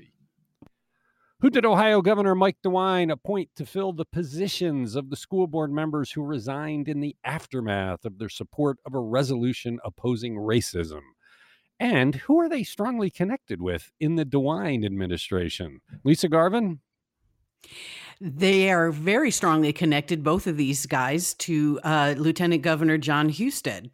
Who 1.40 1.52
did 1.52 1.68
Ohio 1.68 2.02
Governor 2.02 2.34
Mike 2.34 2.58
DeWine 2.66 3.12
appoint 3.12 3.52
to 3.58 3.66
fill 3.66 3.94
the 3.94 4.06
positions 4.06 4.96
of 4.96 5.12
the 5.12 5.16
school 5.16 5.46
board 5.46 5.72
members 5.72 6.12
who 6.12 6.24
resigned 6.24 6.88
in 6.88 7.00
the 7.00 7.16
aftermath 7.24 8.06
of 8.06 8.18
their 8.18 8.28
support 8.28 8.80
of 8.88 8.96
a 8.96 9.00
resolution 9.00 9.78
opposing 9.86 10.36
racism? 10.36 11.02
And 11.80 12.16
who 12.16 12.40
are 12.40 12.50
they 12.50 12.64
strongly 12.64 13.12
connected 13.12 13.62
with 13.62 13.92
in 14.00 14.16
the 14.16 14.26
DeWine 14.26 14.84
administration? 14.84 15.82
Lisa 16.04 16.28
Garvin? 16.28 16.80
They 18.20 18.72
are 18.72 18.90
very 18.90 19.30
strongly 19.30 19.74
connected, 19.74 20.24
both 20.24 20.48
of 20.48 20.58
these 20.58 20.88
guys, 20.88 21.36
to 21.36 21.80
uh, 21.84 22.16
Lieutenant 22.18 22.64
Governor 22.64 22.98
Jon 22.98 23.30
Husted. 23.30 23.92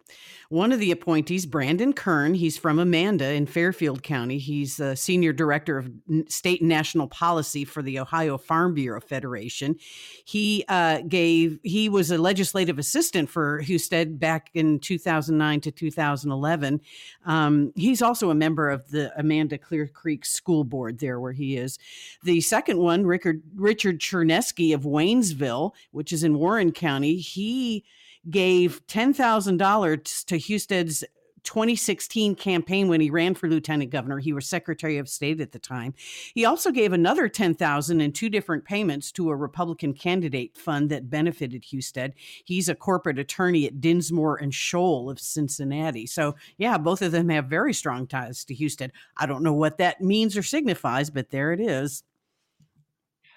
One 0.54 0.72
of 0.72 0.80
the 0.80 0.92
appointees, 0.92 1.48
Brandon 1.48 1.94
Kern, 1.94 2.36
he's 2.36 2.60
from 2.60 2.78
Amanda 2.78 3.34
in 3.34 3.48
Fairfield 3.48 4.04
County. 4.04 4.38
He's 4.38 4.78
the 4.78 4.96
senior 4.96 5.34
director 5.34 5.80
of 5.80 5.90
state 6.28 6.62
and 6.62 6.70
national 6.70 7.08
policy 7.08 7.66
for 7.66 7.82
the 7.82 7.98
Ohio 7.98 8.38
Farm 8.38 8.76
Bureau 8.76 9.02
Federation. 9.02 9.78
He 10.24 10.64
uh, 10.70 11.02
gave 11.08 11.58
he 11.64 11.90
was 11.90 12.12
a 12.12 12.20
legislative 12.20 12.78
assistant 12.78 13.32
for 13.32 13.64
Husted 13.64 14.20
back 14.20 14.52
in 14.54 14.78
2009 14.78 15.62
to 15.62 15.72
2011. 15.72 16.82
Um, 17.26 17.74
he's 17.76 18.04
also 18.04 18.30
a 18.30 18.36
member 18.36 18.70
of 18.70 18.92
the 18.92 19.12
Amanda 19.20 19.58
Clear 19.58 19.88
Creek 19.88 20.24
School 20.24 20.64
Board 20.64 21.00
there, 21.00 21.20
where 21.20 21.34
he 21.34 21.58
is. 21.58 21.80
The 22.22 22.42
second 22.42 22.78
one, 22.78 23.08
Richard 23.08 23.42
Richard 23.56 23.98
Chernesky 23.98 24.76
of 24.76 24.84
Waynesville, 24.84 25.72
which 25.90 26.14
is 26.14 26.24
in 26.24 26.38
Warren 26.38 26.72
County, 26.72 27.16
he 27.16 27.86
gave 28.30 28.86
ten 28.88 29.14
thousand 29.14 29.58
dollars 29.58 30.24
to 30.26 30.40
Husted's 30.40 31.04
2016 31.44 32.36
campaign 32.36 32.88
when 32.88 33.02
he 33.02 33.10
ran 33.10 33.36
for 33.36 33.50
lieutenant 33.50 33.92
governor. 33.92 34.20
He 34.20 34.34
was 34.34 34.48
Secretary 34.48 34.98
of 34.98 35.10
State 35.10 35.42
at 35.42 35.52
the 35.52 35.60
time. 35.60 35.94
He 36.34 36.46
also 36.46 36.72
gave 36.72 36.94
another 36.94 37.28
10,000 37.28 38.02
in 38.02 38.12
two 38.12 38.30
different 38.30 38.66
payments 38.66 39.12
to 39.14 39.30
a 39.30 39.36
Republican 39.36 39.94
candidate 39.94 40.58
fund 40.58 40.90
that 40.90 41.10
benefited 41.10 41.64
Husted. 41.64 42.14
He's 42.46 42.70
a 42.70 42.76
corporate 42.76 43.20
attorney 43.20 43.68
at 43.68 43.82
Dinsmore 43.82 44.38
and 44.38 44.54
Shoal 44.54 45.10
of 45.10 45.20
Cincinnati. 45.20 46.08
So, 46.08 46.36
yeah, 46.58 46.78
both 46.78 47.02
of 47.02 47.12
them 47.12 47.30
have 47.30 47.46
very 47.46 47.74
strong 47.74 48.08
ties 48.08 48.46
to 48.46 48.56
Husted. 48.56 48.92
I 49.18 49.26
don't 49.26 49.44
know 49.44 49.54
what 49.54 49.78
that 49.78 50.02
means 50.02 50.38
or 50.38 50.44
signifies, 50.44 51.10
but 51.10 51.30
there 51.30 51.52
it 51.52 51.60
is. 51.60 52.04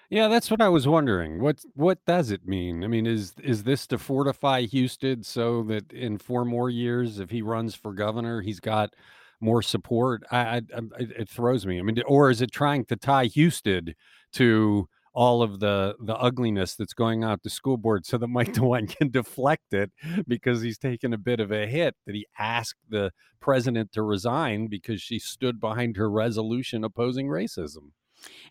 Yeah, 0.09 0.29
that's 0.29 0.49
what 0.49 0.61
I 0.61 0.69
was 0.69 0.87
wondering. 0.87 1.41
What 1.41 1.59
what 1.75 1.99
does 2.05 2.31
it 2.31 2.47
mean? 2.47 2.83
I 2.83 2.87
mean, 2.87 3.05
is 3.05 3.33
is 3.43 3.63
this 3.63 3.85
to 3.87 3.97
fortify 3.97 4.65
Husted 4.65 5.25
so 5.25 5.63
that 5.63 5.91
in 5.91 6.17
four 6.17 6.45
more 6.45 6.69
years, 6.69 7.19
if 7.19 7.29
he 7.29 7.41
runs 7.41 7.75
for 7.75 7.93
governor, 7.93 8.41
he's 8.41 8.61
got 8.61 8.93
more 9.41 9.61
support? 9.61 10.23
I, 10.31 10.39
I, 10.39 10.61
I 10.77 10.81
it 10.99 11.29
throws 11.29 11.65
me. 11.65 11.77
I 11.79 11.81
mean, 11.81 12.01
or 12.07 12.29
is 12.29 12.41
it 12.41 12.51
trying 12.51 12.85
to 12.85 12.95
tie 12.95 13.27
Husted 13.27 13.95
to 14.33 14.87
all 15.13 15.41
of 15.43 15.59
the 15.59 15.95
the 15.99 16.15
ugliness 16.15 16.75
that's 16.75 16.93
going 16.93 17.25
on 17.25 17.39
the 17.43 17.49
school 17.49 17.75
board 17.77 18.05
so 18.05 18.17
that 18.17 18.27
Mike 18.27 18.53
DeWine 18.53 18.87
can 18.95 19.09
deflect 19.11 19.73
it 19.73 19.91
because 20.25 20.61
he's 20.61 20.77
taken 20.77 21.11
a 21.13 21.17
bit 21.17 21.41
of 21.41 21.51
a 21.51 21.67
hit 21.67 21.95
that 22.05 22.15
he 22.15 22.25
asked 22.39 22.79
the 22.89 23.11
president 23.41 23.91
to 23.91 24.01
resign 24.03 24.67
because 24.67 25.01
she 25.01 25.19
stood 25.19 25.59
behind 25.59 25.97
her 25.97 26.09
resolution 26.09 26.85
opposing 26.85 27.27
racism. 27.27 27.91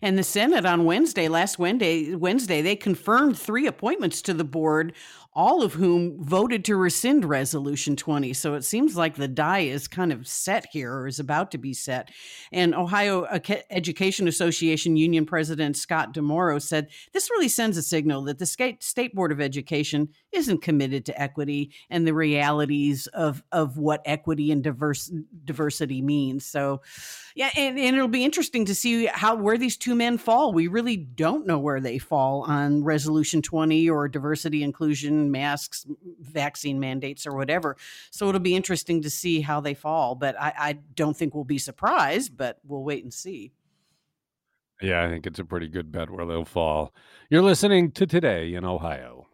And 0.01 0.17
the 0.17 0.23
Senate 0.23 0.65
on 0.65 0.85
Wednesday, 0.85 1.27
last 1.27 1.57
Wednesday, 1.57 2.13
Wednesday, 2.13 2.61
they 2.61 2.75
confirmed 2.75 3.37
three 3.37 3.65
appointments 3.65 4.21
to 4.23 4.33
the 4.33 4.43
board, 4.43 4.93
all 5.37 5.61
of 5.61 5.73
whom 5.73 6.23
voted 6.23 6.65
to 6.65 6.75
rescind 6.75 7.23
Resolution 7.23 7.95
20. 7.95 8.33
So 8.33 8.55
it 8.55 8.63
seems 8.63 8.97
like 8.97 9.15
the 9.15 9.27
die 9.27 9.59
is 9.59 9.87
kind 9.87 10.11
of 10.11 10.27
set 10.27 10.65
here 10.71 10.91
or 10.91 11.07
is 11.07 11.19
about 11.19 11.51
to 11.51 11.59
be 11.59 11.75
set. 11.75 12.09
And 12.51 12.73
Ohio 12.73 13.27
Education 13.69 14.27
Association 14.27 14.97
Union 14.97 15.27
President 15.27 15.77
Scott 15.77 16.11
DeMauro 16.11 16.59
said 16.59 16.87
this 17.13 17.29
really 17.29 17.49
sends 17.49 17.77
a 17.77 17.83
signal 17.83 18.23
that 18.23 18.39
the 18.39 18.47
State, 18.47 18.81
State 18.81 19.13
Board 19.13 19.31
of 19.31 19.39
Education 19.39 20.09
isn't 20.31 20.63
committed 20.63 21.05
to 21.05 21.21
equity 21.21 21.71
and 21.91 22.07
the 22.07 22.15
realities 22.15 23.05
of, 23.07 23.43
of 23.51 23.77
what 23.77 24.01
equity 24.05 24.51
and 24.51 24.63
diverse, 24.63 25.11
diversity 25.45 26.01
means. 26.01 26.47
So, 26.47 26.81
yeah, 27.35 27.51
and, 27.55 27.77
and 27.77 27.95
it'll 27.95 28.07
be 28.07 28.25
interesting 28.25 28.65
to 28.65 28.73
see 28.73 29.05
how 29.05 29.35
where 29.35 29.56
these 29.57 29.77
two 29.77 29.95
men 29.95 30.17
fall. 30.17 30.53
We 30.53 30.67
really 30.67 30.97
don't 30.97 31.45
know 31.45 31.59
where 31.59 31.79
they 31.79 31.97
fall 31.97 32.43
on 32.43 32.83
Resolution 32.83 33.41
20 33.41 33.89
or 33.89 34.07
diversity, 34.07 34.63
inclusion, 34.63 35.31
masks, 35.31 35.85
vaccine 36.21 36.79
mandates, 36.79 37.27
or 37.27 37.35
whatever. 37.35 37.77
So 38.11 38.29
it'll 38.29 38.39
be 38.39 38.55
interesting 38.55 39.01
to 39.03 39.09
see 39.09 39.41
how 39.41 39.59
they 39.59 39.73
fall. 39.73 40.15
But 40.15 40.39
I, 40.39 40.53
I 40.57 40.73
don't 40.95 41.15
think 41.15 41.35
we'll 41.35 41.43
be 41.43 41.57
surprised, 41.57 42.37
but 42.37 42.59
we'll 42.63 42.83
wait 42.83 43.03
and 43.03 43.13
see. 43.13 43.51
Yeah, 44.81 45.03
I 45.03 45.09
think 45.09 45.25
it's 45.25 45.39
a 45.39 45.45
pretty 45.45 45.67
good 45.67 45.91
bet 45.91 46.09
where 46.09 46.25
they'll 46.25 46.45
fall. 46.45 46.93
You're 47.29 47.41
listening 47.41 47.91
to 47.93 48.05
Today 48.05 48.53
in 48.53 48.63
Ohio. 48.63 49.27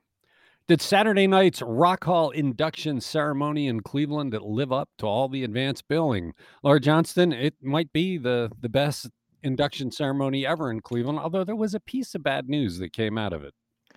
Did 0.66 0.82
Saturday 0.82 1.28
night's 1.28 1.62
Rock 1.62 2.06
Hall 2.06 2.30
induction 2.30 3.02
ceremony 3.02 3.68
in 3.68 3.82
Cleveland 3.82 4.34
live 4.42 4.72
up 4.72 4.88
to 5.00 5.06
all 5.06 5.28
the 5.28 5.44
advanced 5.44 5.90
billing? 5.90 6.34
Laura 6.64 6.80
Johnston, 6.80 7.34
it 7.34 7.56
might 7.62 7.92
be 7.92 8.18
the, 8.18 8.50
the 8.62 8.70
best 8.70 9.10
induction 9.44 9.92
ceremony 9.92 10.46
ever 10.46 10.72
in 10.72 10.82
Cleveland, 10.82 11.20
although 11.20 11.44
there 11.44 11.56
was 11.56 11.74
a 11.74 11.80
piece 11.80 12.16
of 12.16 12.24
bad 12.24 12.50
news 12.50 12.80
that 12.80 12.94
came 12.94 13.18
out 13.18 13.34
of 13.34 13.44
it. 13.44 13.54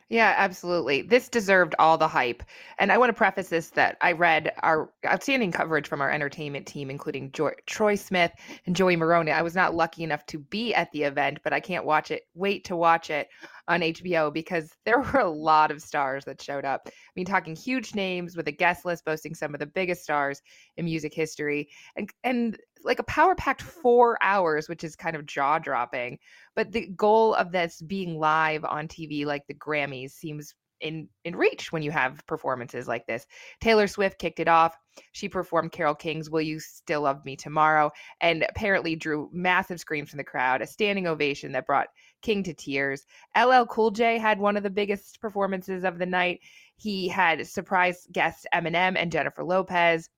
Yeah, 0.09 0.35
absolutely. 0.37 1.03
This 1.03 1.29
deserved 1.29 1.75
all 1.81 1.99
the 1.99 2.07
hype. 2.07 2.45
And 2.79 2.93
I 2.93 2.99
want 2.99 3.09
to 3.09 3.15
preface 3.15 3.49
this 3.49 3.71
that 3.71 3.97
I 4.01 4.13
read 4.13 4.53
our 4.63 4.93
outstanding 5.05 5.51
coverage 5.51 5.89
from 5.89 6.01
our 6.01 6.13
entertainment 6.13 6.65
team, 6.65 6.91
including 6.91 7.33
jo- 7.33 7.51
Troy 7.67 7.97
Smith 7.97 8.31
and 8.67 8.77
Joey 8.77 8.97
Morona. 8.97 9.33
I 9.33 9.43
was 9.43 9.57
not 9.57 9.75
lucky 9.75 10.05
enough 10.05 10.25
to 10.27 10.39
be 10.39 10.73
at 10.75 10.93
the 10.93 11.03
event, 11.03 11.41
but 11.43 11.53
I 11.53 11.59
can't 11.59 11.85
watch 11.85 12.13
it, 12.13 12.23
wait 12.35 12.65
to 12.67 12.77
watch 12.77 13.11
it 13.11 13.29
on 13.69 13.81
HBO 13.81 14.33
because 14.33 14.71
there 14.85 15.01
were 15.01 15.21
a 15.21 15.29
lot 15.29 15.71
of 15.71 15.83
stars 15.83 16.25
that 16.25 16.43
showed 16.43 16.65
up. 16.65 16.83
I 16.87 16.91
mean, 17.15 17.27
talking 17.27 17.57
huge 17.57 17.95
names 17.95 18.37
with 18.37 18.49
a 18.49 18.53
guest 18.53 18.85
list 18.85 19.05
boasting 19.05 19.35
some 19.35 19.55
of 19.55 19.61
the 19.61 19.67
biggest 19.67 20.03
stars 20.03 20.43
in 20.77 20.85
music 20.85 21.15
history. 21.15 21.69
And, 21.97 22.11
and 22.25 22.59
like 22.85 22.99
a 22.99 23.05
power 23.05 23.35
packed 23.35 23.63
four 23.63 24.19
hours, 24.23 24.69
which 24.69 24.85
is 24.85 24.97
kind 24.97 25.17
of 25.17 25.27
jaw 25.27 25.59
dropping. 25.59 26.19
But 26.55 26.73
the 26.73 26.89
goal 26.97 27.35
of 27.35 27.53
this 27.53 27.83
being 27.83 28.19
live 28.19 28.65
on 28.65 28.89
TV, 28.89 29.27
like 29.27 29.47
the 29.47 29.55
Grammys, 29.55 30.13
seems 30.13 30.55
in 30.81 31.09
in 31.25 31.35
reach 31.37 31.73
when 31.73 31.83
you 31.83 31.91
have 31.91 32.25
performances 32.27 32.89
like 32.89 33.07
this. 33.07 33.27
Taylor 33.61 33.87
Swift 33.87 34.19
kicked 34.19 34.41
it 34.41 34.49
off. 34.49 34.77
She 35.13 35.29
performed 35.29 35.73
Carole 35.73 35.95
King's 35.95 36.31
"Will 36.31 36.43
You 36.43 36.61
Still 36.61 37.03
Love 37.03 37.25
Me 37.25 37.37
Tomorrow" 37.37 37.91
and 38.21 38.45
apparently 38.49 38.97
drew 38.97 39.31
massive 39.33 39.81
screams 39.81 40.11
from 40.11 40.19
the 40.19 40.25
crowd, 40.25 40.63
a 40.63 40.67
standing 40.67 41.07
ovation 41.07 41.53
that 41.53 41.67
brought 41.67 41.89
King 42.23 42.43
to 42.45 42.55
tears. 42.55 43.07
LL 43.37 43.65
Cool 43.65 43.91
J 43.91 44.19
had 44.19 44.39
one 44.39 44.57
of 44.57 44.63
the 44.63 44.71
biggest 44.71 45.21
performances 45.21 45.85
of 45.85 45.99
the 45.99 46.07
night. 46.07 46.41
He 46.77 47.09
had 47.09 47.47
surprise 47.47 48.07
guests 48.13 48.47
Eminem 48.55 48.97
and 48.97 49.13
Jennifer 49.13 49.45
Lopez. 49.45 50.09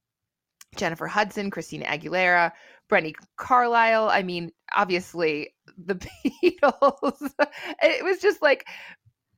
Jennifer 0.76 1.06
Hudson, 1.06 1.50
Christina 1.50 1.86
Aguilera, 1.86 2.52
Brandi 2.90 3.14
Carlile. 3.36 4.08
I 4.10 4.22
mean, 4.22 4.52
obviously 4.74 5.54
the 5.76 5.94
Beatles. 6.44 7.32
it 7.82 8.04
was 8.04 8.18
just 8.18 8.42
like 8.42 8.66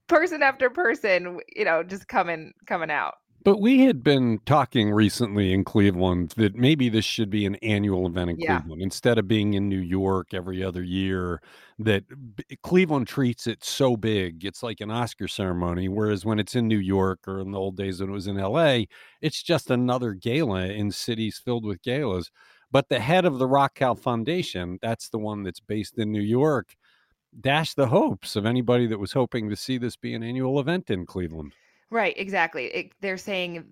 person 0.08 0.42
after 0.42 0.70
person, 0.70 1.38
you 1.54 1.64
know, 1.64 1.82
just 1.82 2.08
coming 2.08 2.52
coming 2.66 2.90
out. 2.90 3.14
But 3.42 3.58
we 3.58 3.80
had 3.80 4.02
been 4.02 4.40
talking 4.44 4.90
recently 4.90 5.52
in 5.54 5.64
Cleveland 5.64 6.34
that 6.36 6.56
maybe 6.56 6.90
this 6.90 7.06
should 7.06 7.30
be 7.30 7.46
an 7.46 7.54
annual 7.56 8.06
event 8.06 8.30
in 8.30 8.38
yeah. 8.38 8.60
Cleveland 8.60 8.82
instead 8.82 9.18
of 9.18 9.26
being 9.26 9.54
in 9.54 9.68
New 9.68 9.78
York 9.78 10.34
every 10.34 10.62
other 10.62 10.82
year. 10.82 11.40
That 11.78 12.04
Cleveland 12.62 13.08
treats 13.08 13.46
it 13.46 13.64
so 13.64 13.96
big, 13.96 14.44
it's 14.44 14.62
like 14.62 14.82
an 14.82 14.90
Oscar 14.90 15.26
ceremony. 15.26 15.88
Whereas 15.88 16.26
when 16.26 16.38
it's 16.38 16.54
in 16.54 16.68
New 16.68 16.78
York 16.78 17.20
or 17.26 17.40
in 17.40 17.52
the 17.52 17.58
old 17.58 17.78
days 17.78 18.00
when 18.00 18.10
it 18.10 18.12
was 18.12 18.26
in 18.26 18.36
LA, 18.36 18.80
it's 19.22 19.42
just 19.42 19.70
another 19.70 20.12
gala 20.12 20.66
in 20.66 20.90
cities 20.90 21.40
filled 21.42 21.64
with 21.64 21.82
galas. 21.82 22.30
But 22.70 22.90
the 22.90 23.00
head 23.00 23.24
of 23.24 23.38
the 23.38 23.46
Rock 23.46 23.78
Hall 23.78 23.94
Foundation, 23.94 24.78
that's 24.82 25.08
the 25.08 25.18
one 25.18 25.42
that's 25.42 25.60
based 25.60 25.98
in 25.98 26.12
New 26.12 26.20
York, 26.20 26.76
dashed 27.40 27.76
the 27.76 27.88
hopes 27.88 28.36
of 28.36 28.44
anybody 28.44 28.86
that 28.86 29.00
was 29.00 29.12
hoping 29.12 29.48
to 29.48 29.56
see 29.56 29.78
this 29.78 29.96
be 29.96 30.12
an 30.14 30.22
annual 30.22 30.60
event 30.60 30.90
in 30.90 31.06
Cleveland. 31.06 31.54
Right, 31.90 32.14
exactly. 32.16 32.66
It, 32.66 32.92
they're 33.00 33.16
saying 33.16 33.64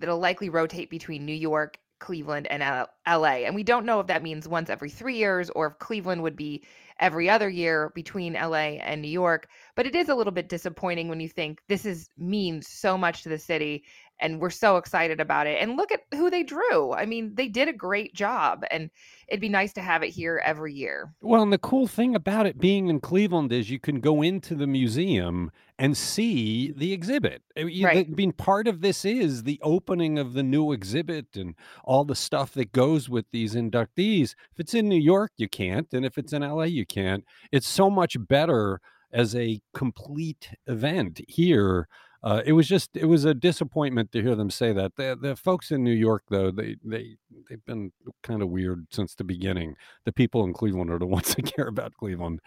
it'll 0.00 0.18
likely 0.18 0.48
rotate 0.48 0.90
between 0.90 1.24
New 1.24 1.34
York, 1.34 1.78
Cleveland, 1.98 2.46
and 2.48 2.62
L- 2.62 2.88
LA. 3.06 3.44
And 3.44 3.54
we 3.54 3.62
don't 3.64 3.86
know 3.86 4.00
if 4.00 4.06
that 4.08 4.22
means 4.22 4.46
once 4.48 4.70
every 4.70 4.90
three 4.90 5.16
years 5.16 5.50
or 5.50 5.66
if 5.68 5.78
Cleveland 5.78 6.22
would 6.22 6.36
be 6.36 6.64
every 7.00 7.28
other 7.28 7.48
year 7.48 7.90
between 7.94 8.36
LA 8.36 8.78
and 8.78 9.02
New 9.02 9.08
York. 9.08 9.48
But 9.74 9.86
it 9.86 9.94
is 9.96 10.08
a 10.08 10.14
little 10.14 10.32
bit 10.32 10.48
disappointing 10.48 11.08
when 11.08 11.20
you 11.20 11.28
think 11.28 11.60
this 11.68 11.84
is 11.84 12.08
means 12.16 12.68
so 12.68 12.96
much 12.96 13.22
to 13.22 13.28
the 13.28 13.38
city 13.38 13.84
and 14.20 14.40
we're 14.40 14.50
so 14.50 14.76
excited 14.76 15.20
about 15.20 15.46
it. 15.46 15.60
And 15.60 15.76
look 15.76 15.92
at 15.92 16.02
who 16.12 16.30
they 16.30 16.42
drew. 16.42 16.92
I 16.92 17.06
mean, 17.06 17.34
they 17.34 17.48
did 17.48 17.68
a 17.68 17.72
great 17.72 18.14
job, 18.14 18.64
and 18.70 18.90
it'd 19.28 19.40
be 19.40 19.48
nice 19.48 19.72
to 19.74 19.80
have 19.80 20.02
it 20.02 20.10
here 20.10 20.40
every 20.44 20.72
year. 20.72 21.12
Well, 21.20 21.42
and 21.42 21.52
the 21.52 21.58
cool 21.58 21.86
thing 21.86 22.14
about 22.14 22.46
it 22.46 22.58
being 22.58 22.88
in 22.88 23.00
Cleveland 23.00 23.52
is 23.52 23.70
you 23.70 23.80
can 23.80 24.00
go 24.00 24.22
into 24.22 24.54
the 24.54 24.66
museum 24.66 25.50
and 25.78 25.96
see 25.96 26.72
the 26.72 26.92
exhibit. 26.92 27.42
Eh, 27.56 27.64
right. 27.82 28.06
I 28.06 28.10
mean, 28.10 28.32
part 28.32 28.68
of 28.68 28.80
this 28.80 29.04
is 29.04 29.42
the 29.42 29.60
opening 29.62 30.18
of 30.18 30.34
the 30.34 30.42
new 30.42 30.72
exhibit 30.72 31.36
and 31.36 31.54
all 31.84 32.04
the 32.04 32.14
stuff 32.14 32.52
that 32.54 32.72
goes 32.72 33.08
with 33.08 33.26
these 33.32 33.54
inductees. 33.54 34.34
If 34.52 34.60
it's 34.60 34.74
in 34.74 34.88
New 34.88 35.00
York, 35.00 35.32
you 35.36 35.48
can't, 35.48 35.92
and 35.92 36.04
if 36.04 36.18
it's 36.18 36.32
in 36.32 36.42
LA, 36.42 36.64
you 36.64 36.86
can't. 36.86 37.24
It's 37.50 37.68
so 37.68 37.90
much 37.90 38.16
better 38.28 38.80
as 39.12 39.34
a 39.34 39.60
complete 39.74 40.50
event 40.66 41.20
here 41.28 41.88
uh, 42.24 42.40
it 42.46 42.54
was 42.54 42.66
just 42.66 42.96
it 42.96 43.04
was 43.04 43.26
a 43.26 43.34
disappointment 43.34 44.10
to 44.10 44.22
hear 44.22 44.34
them 44.34 44.50
say 44.50 44.72
that. 44.72 44.96
The, 44.96 45.16
the 45.20 45.36
folks 45.36 45.70
in 45.70 45.84
New 45.84 45.92
York, 45.92 46.22
though, 46.30 46.50
they 46.50 46.76
they 46.82 47.16
they've 47.50 47.64
been 47.66 47.92
kind 48.22 48.40
of 48.40 48.48
weird 48.48 48.86
since 48.90 49.14
the 49.14 49.24
beginning. 49.24 49.76
The 50.06 50.12
people 50.12 50.42
in 50.44 50.54
Cleveland 50.54 50.90
are 50.90 50.98
the 50.98 51.06
ones 51.18 51.34
that 51.34 51.54
care 51.54 51.68
about 51.68 51.92
Cleveland. 51.94 52.40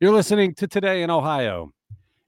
You're 0.00 0.12
listening 0.12 0.54
to 0.56 0.68
Today 0.68 1.02
in 1.02 1.10
Ohio. 1.10 1.72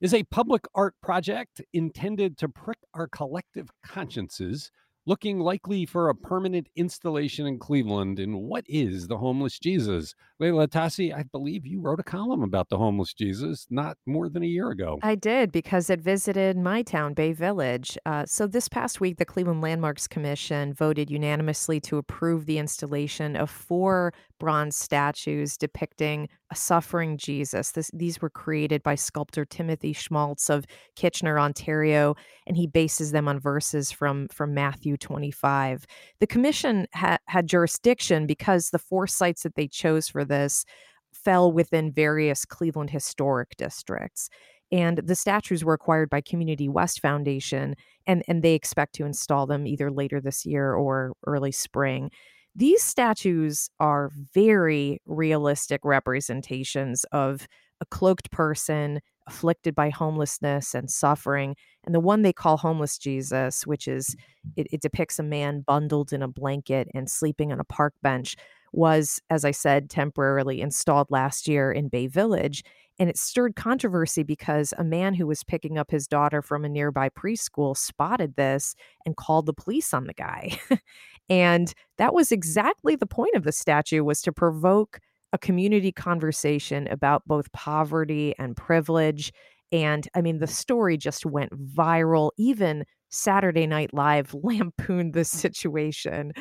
Is 0.01 0.15
a 0.15 0.25
public 0.25 0.65
art 0.75 0.95
project 1.03 1.63
intended 1.73 2.37
to 2.39 2.49
prick 2.49 2.79
our 2.95 3.07
collective 3.09 3.69
consciences 3.83 4.71
looking 5.07 5.39
likely 5.39 5.87
for 5.87 6.09
a 6.09 6.15
permanent 6.15 6.69
installation 6.77 7.47
in 7.47 7.59
Cleveland. 7.59 8.19
And 8.19 8.43
what 8.43 8.65
is 8.69 9.07
the 9.07 9.19
homeless 9.19 9.59
Jesus? 9.59 10.15
Leila 10.41 10.69
Atassi, 10.69 11.15
I 11.15 11.25
believe 11.25 11.67
you 11.67 11.81
wrote 11.81 12.01
a 12.01 12.05
column 12.05 12.43
about 12.43 12.69
the 12.69 12.79
homeless 12.79 13.13
Jesus 13.13 13.67
not 13.71 13.97
more 14.07 14.29
than 14.29 14.43
a 14.43 14.47
year 14.47 14.71
ago. 14.71 14.99
I 15.03 15.15
did 15.15 15.53
because 15.53 15.91
it 15.91 16.01
visited 16.01 16.57
my 16.57 16.83
town, 16.83 17.15
Bay 17.15 17.33
Village. 17.33 17.99
Uh, 18.07 18.25
so 18.27 18.47
this 18.47 18.69
past 18.69 19.01
week, 19.01 19.19
the 19.19 19.25
Cleveland 19.25 19.61
Landmarks 19.61 20.07
Commission 20.07 20.73
voted 20.73 21.11
unanimously 21.11 21.81
to 21.81 21.99
approve 21.99 22.47
the 22.47 22.59
installation 22.59 23.37
of 23.37 23.51
four 23.51 24.13
bronze 24.39 24.77
statues 24.77 25.57
depicting 25.57 26.29
a 26.51 26.57
suffering 26.57 27.17
Jesus. 27.17 27.73
This, 27.73 27.91
these 27.93 28.21
were 28.21 28.31
created 28.31 28.83
by 28.83 28.95
sculptor 28.95 29.45
Timothy 29.45 29.93
Schmalz 29.93 30.51
of 30.51 30.67
Kitchener, 30.95 31.39
Ontario, 31.39 32.15
and 32.47 32.57
he 32.57 32.67
bases 32.67 33.13
them 33.13 33.29
on 33.29 33.41
verses 33.41 33.91
from, 33.91 34.29
from 34.29 34.55
Matthew 34.55 34.97
25. 34.97 35.87
The 36.21 36.27
commission 36.27 36.87
ha- 36.95 37.19
had 37.27 37.47
jurisdiction 37.47 38.27
because 38.27 38.71
the 38.71 38.79
four 38.79 39.07
sites 39.07 39.43
that 39.43 39.55
they 39.55 39.69
chose 39.69 40.09
for 40.09 40.25
this 40.25 40.65
fell 41.13 41.51
within 41.51 41.93
various 41.93 42.45
Cleveland 42.45 42.91
historic 42.91 43.57
districts. 43.57 44.29
And 44.73 44.99
the 44.99 45.15
statues 45.15 45.65
were 45.65 45.75
acquired 45.75 46.11
by 46.11 46.21
Community 46.21 46.69
West 46.69 47.01
Foundation, 47.01 47.77
and, 48.07 48.23
and 48.27 48.43
they 48.43 48.55
expect 48.55 48.95
to 48.97 49.05
install 49.05 49.47
them 49.47 49.67
either 49.67 49.91
later 49.91 50.21
this 50.21 50.45
year 50.45 50.75
or 50.75 51.13
early 51.27 51.53
spring. 51.53 52.11
These 52.55 52.83
statues 52.83 53.69
are 53.81 54.11
very 54.33 55.01
realistic 55.07 55.81
representations 55.85 57.05
of 57.11 57.49
a 57.81 57.87
cloaked 57.87 58.31
person 58.31 59.01
afflicted 59.27 59.75
by 59.75 59.91
homelessness 59.91 60.75
and 60.75 60.91
suffering. 60.91 61.57
And 61.85 61.95
the 61.95 62.01
one 62.01 62.23
they 62.23 62.33
call 62.33 62.57
Homeless 62.57 62.99
Jesus, 62.99 63.67
which 63.67 63.89
is, 63.89 64.15
it, 64.57 64.67
it, 64.71 64.81
depicts 64.81 65.19
a 65.19 65.23
man 65.23 65.63
bundled 65.63 66.13
in 66.13 66.23
a 66.23 66.29
blanket 66.29 66.89
and 66.95 67.11
sleeping 67.11 67.51
on 67.51 67.59
a 67.59 67.65
park 67.65 67.95
bench, 68.03 68.37
was, 68.73 69.21
as 69.31 69.45
I 69.45 69.51
said, 69.51 69.89
temporarily 69.89 70.61
installed 70.61 71.11
last 71.11 71.49
year 71.49 71.73
in 71.73 71.89
Bay 71.89 72.07
Village. 72.07 72.63
And 72.99 73.09
it 73.09 73.17
stirred 73.17 73.57
controversy 73.57 74.23
because 74.23 74.73
a 74.79 74.85
man 74.85 75.15
who 75.15 75.27
was 75.27 75.43
picking 75.43 75.79
up 75.79 75.91
his 75.91 76.07
daughter 76.07 76.43
from 76.43 76.65
a 76.65 76.69
nearby 76.69 77.09
preschool 77.09 77.77
spotted 77.77 78.37
this 78.37 78.75
and 79.05 79.17
called 79.17 79.47
the 79.47 79.53
police 79.53 79.93
on 79.93 80.05
the 80.05 80.15
guy. 80.15 80.59
and 81.29 81.73
that 81.99 82.15
was 82.15 82.33
exactly 82.33 82.97
the 82.97 83.07
point 83.07 83.35
of 83.35 83.45
the 83.45 83.53
statue 83.53 84.05
was 84.05 84.21
to 84.23 84.33
provoke 84.33 85.01
a 85.33 85.39
community 85.39 85.93
conversation 85.93 86.87
about 86.89 87.23
both 87.27 87.51
poverty 87.53 88.35
and 88.39 88.57
privilege. 88.57 89.33
And 89.73 90.07
I 90.15 90.21
mean, 90.21 90.39
the 90.39 90.47
story 90.47 90.97
just 90.97 91.27
went 91.27 91.53
viral. 91.75 92.31
Even 92.39 92.85
Saturday 93.11 93.67
Night 93.67 93.93
Live 93.93 94.35
lampooned 94.43 95.15
this 95.15 95.31
situation. 95.31 96.33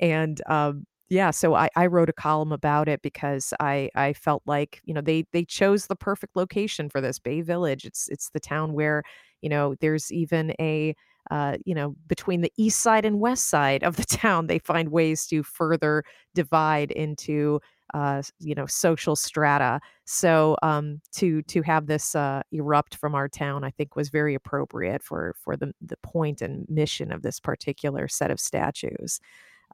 And 0.00 0.40
um, 0.46 0.84
yeah, 1.08 1.30
so 1.30 1.54
I, 1.54 1.68
I 1.76 1.86
wrote 1.86 2.08
a 2.08 2.14
column 2.14 2.52
about 2.52 2.88
it 2.88 3.02
because 3.02 3.52
I 3.60 3.90
I 3.94 4.14
felt 4.14 4.42
like 4.46 4.80
you 4.84 4.94
know 4.94 5.02
they 5.02 5.24
they 5.32 5.44
chose 5.44 5.86
the 5.86 5.96
perfect 5.96 6.36
location 6.36 6.88
for 6.88 7.00
this 7.02 7.18
Bay 7.18 7.42
Village. 7.42 7.84
It's 7.84 8.08
it's 8.08 8.30
the 8.30 8.40
town 8.40 8.72
where 8.72 9.02
you 9.42 9.50
know 9.50 9.74
there's 9.80 10.10
even 10.10 10.52
a 10.58 10.94
uh, 11.30 11.56
you 11.64 11.74
know, 11.74 11.94
between 12.08 12.40
the 12.40 12.52
east 12.56 12.80
side 12.80 13.04
and 13.04 13.20
west 13.20 13.48
side 13.48 13.82
of 13.84 13.96
the 13.96 14.04
town, 14.08 14.46
they 14.46 14.58
find 14.58 14.90
ways 14.90 15.26
to 15.26 15.42
further 15.42 16.04
divide 16.34 16.90
into, 16.90 17.60
uh, 17.94 18.22
you 18.38 18.54
know, 18.54 18.66
social 18.66 19.14
strata. 19.16 19.80
So 20.04 20.56
um, 20.62 21.00
to 21.12 21.42
to 21.42 21.62
have 21.62 21.86
this 21.86 22.14
uh, 22.14 22.42
erupt 22.50 22.96
from 22.96 23.14
our 23.14 23.28
town, 23.28 23.64
I 23.64 23.70
think, 23.70 23.96
was 23.96 24.08
very 24.08 24.34
appropriate 24.34 25.02
for 25.02 25.34
for 25.38 25.56
the 25.56 25.72
the 25.80 25.96
point 26.02 26.42
and 26.42 26.66
mission 26.68 27.12
of 27.12 27.22
this 27.22 27.40
particular 27.40 28.08
set 28.08 28.30
of 28.30 28.40
statues. 28.40 29.20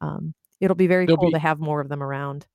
Um, 0.01 0.35
it'll 0.61 0.77
be 0.77 0.87
very 0.87 1.07
There'll 1.07 1.19
cool 1.19 1.31
be 1.31 1.35
to 1.35 1.41
have 1.41 1.59
more 1.61 1.81
of 1.81 1.89
them 1.89 2.03
around. 2.03 2.47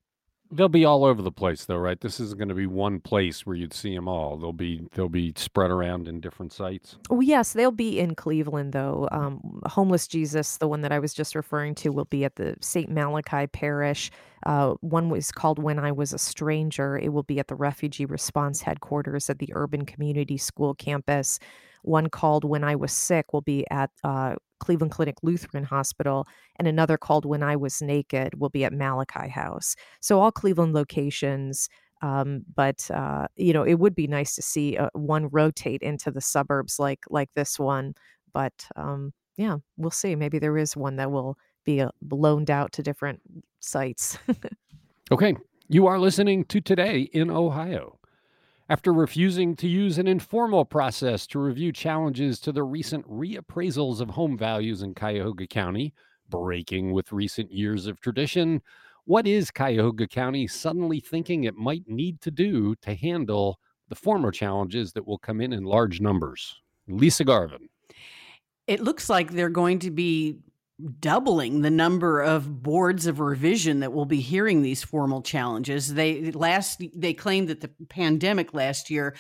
They'll 0.54 0.70
be 0.70 0.86
all 0.86 1.04
over 1.06 1.22
the 1.22 1.32
place 1.32 1.66
though, 1.66 1.78
right? 1.78 2.00
This 2.00 2.20
isn't 2.20 2.38
going 2.38 2.50
to 2.50 2.56
be 2.56 2.68
one 2.68 3.00
place 3.00 3.46
where 3.46 3.56
you'd 3.56 3.74
see 3.74 3.96
them 3.96 4.08
all. 4.08 4.38
They'll 4.38 4.54
be 4.54 4.88
they'll 4.94 5.10
be 5.10 5.34
spread 5.36 5.72
around 5.72 6.08
in 6.08 6.20
different 6.20 6.54
sites. 6.54 6.98
Oh, 7.10 7.22
yes, 7.22 7.54
they'll 7.54 7.72
be 7.72 8.00
in 8.00 8.16
Cleveland, 8.16 8.74
though. 8.74 9.08
Um, 9.12 9.62
Homeless 9.66 10.08
Jesus, 10.08 10.58
the 10.58 10.68
one 10.68 10.82
that 10.82 10.92
I 10.92 11.00
was 11.00 11.14
just 11.14 11.36
referring 11.36 11.76
to, 11.76 11.90
will 11.90 12.06
be 12.06 12.24
at 12.26 12.36
the 12.36 12.56
St. 12.62 12.90
Malachi 12.90 13.48
Parish. 13.48 14.12
Uh, 14.46 14.74
one 14.82 15.10
was 15.10 15.32
called 15.32 15.60
When 15.60 15.80
I 15.80 15.92
Was 15.92 16.14
a 16.14 16.18
Stranger. 16.18 16.98
It 16.98 17.10
will 17.14 17.24
be 17.24 17.40
at 17.40 17.48
the 17.48 17.56
Refugee 17.56 18.06
Response 18.06 18.62
Headquarters 18.62 19.30
at 19.30 19.40
the 19.40 19.50
Urban 19.54 19.86
Community 19.86 20.38
School 20.38 20.74
campus. 20.76 21.40
One 21.84 22.10
called 22.10 22.44
When 22.44 22.64
I 22.64 22.76
Was 22.76 22.92
Sick 22.92 23.34
will 23.34 23.42
be 23.42 23.66
at 23.70 23.92
uh, 24.04 24.36
Cleveland 24.64 24.92
Clinic 24.92 25.16
Lutheran 25.22 25.64
Hospital. 25.64 26.28
And 26.58 26.68
another 26.68 26.98
called 26.98 27.26
When 27.26 27.44
I 27.44 27.56
Was 27.56 27.82
Naked 27.82 28.40
will 28.40 28.50
be 28.50 28.66
at 28.66 28.74
Malachi 28.74 29.30
House. 29.30 29.76
So, 30.00 30.20
all 30.20 30.32
Cleveland 30.32 30.74
locations. 30.74 31.70
Um, 32.02 32.44
but 32.56 32.90
uh, 32.92 33.28
you 33.36 33.54
know, 33.54 33.64
it 33.64 33.76
would 33.76 33.96
be 33.96 34.08
nice 34.08 34.36
to 34.36 34.42
see 34.42 34.78
uh, 34.78 34.90
one 34.94 35.30
rotate 35.30 35.82
into 35.82 36.12
the 36.12 36.22
suburbs 36.22 36.80
like 36.80 37.00
like 37.10 37.30
this 37.34 37.58
one. 37.58 37.94
But 38.34 38.68
um, 38.76 39.14
yeah, 39.38 39.58
we'll 39.78 39.92
see. 39.92 40.16
Maybe 40.16 40.40
there 40.40 40.58
is 40.58 40.76
one 40.76 40.98
that 40.98 41.12
will 41.12 41.38
be 41.64 41.82
uh, 41.82 41.90
loaned 42.12 42.52
out 42.52 42.74
to 42.74 42.84
different 42.84 43.22
sites. 43.60 44.18
Okay, 45.12 45.36
you 45.68 45.86
are 45.86 46.00
listening 46.00 46.46
to 46.46 46.62
Today 46.62 47.02
in 47.02 47.30
Ohio. 47.30 48.00
After 48.70 48.94
refusing 48.94 49.58
to 49.58 49.68
use 49.68 49.98
an 49.98 50.08
informal 50.08 50.64
process 50.64 51.28
to 51.28 51.40
review 51.40 51.74
challenges 51.74 52.40
to 52.40 52.54
the 52.54 52.64
recent 52.64 53.06
reappraisals 53.10 54.00
of 54.00 54.12
home 54.12 54.38
values 54.38 54.82
in 54.82 54.94
Cuyahoga 54.94 55.48
County, 55.48 55.94
breaking 56.30 56.94
with 56.94 57.12
recent 57.12 57.52
years 57.52 57.88
of 57.88 58.00
tradition, 58.00 58.62
what 59.04 59.28
is 59.28 59.52
Cuyahoga 59.52 60.08
County 60.08 60.48
suddenly 60.48 61.02
thinking 61.02 61.44
it 61.44 61.56
might 61.56 61.84
need 61.88 62.22
to 62.22 62.32
do 62.32 62.74
to 62.76 62.96
handle 62.96 63.60
the 63.90 63.96
former 63.96 64.32
challenges 64.32 64.94
that 64.94 65.06
will 65.06 65.18
come 65.18 65.42
in 65.42 65.52
in 65.52 65.66
large 65.66 66.00
numbers? 66.00 66.62
Lisa 66.88 67.26
Garvin. 67.26 67.68
It 68.68 68.80
looks 68.80 69.10
like 69.10 69.32
they're 69.32 69.50
going 69.50 69.80
to 69.80 69.92
be 69.92 70.38
doubling 71.00 71.62
the 71.62 71.70
number 71.70 72.22
of 72.22 72.62
boards 72.62 73.08
of 73.08 73.20
revision 73.20 73.80
that 73.80 73.94
will 73.94 74.06
be 74.06 74.20
hearing 74.20 74.62
these 74.62 74.84
formal 74.84 75.22
challenges. 75.22 75.94
They 75.94 76.32
last 76.32 76.82
they 76.96 77.14
claimed 77.14 77.48
that 77.50 77.62
the 77.62 77.72
pandemic 77.90 78.54
last 78.54 78.90
year 78.90 79.16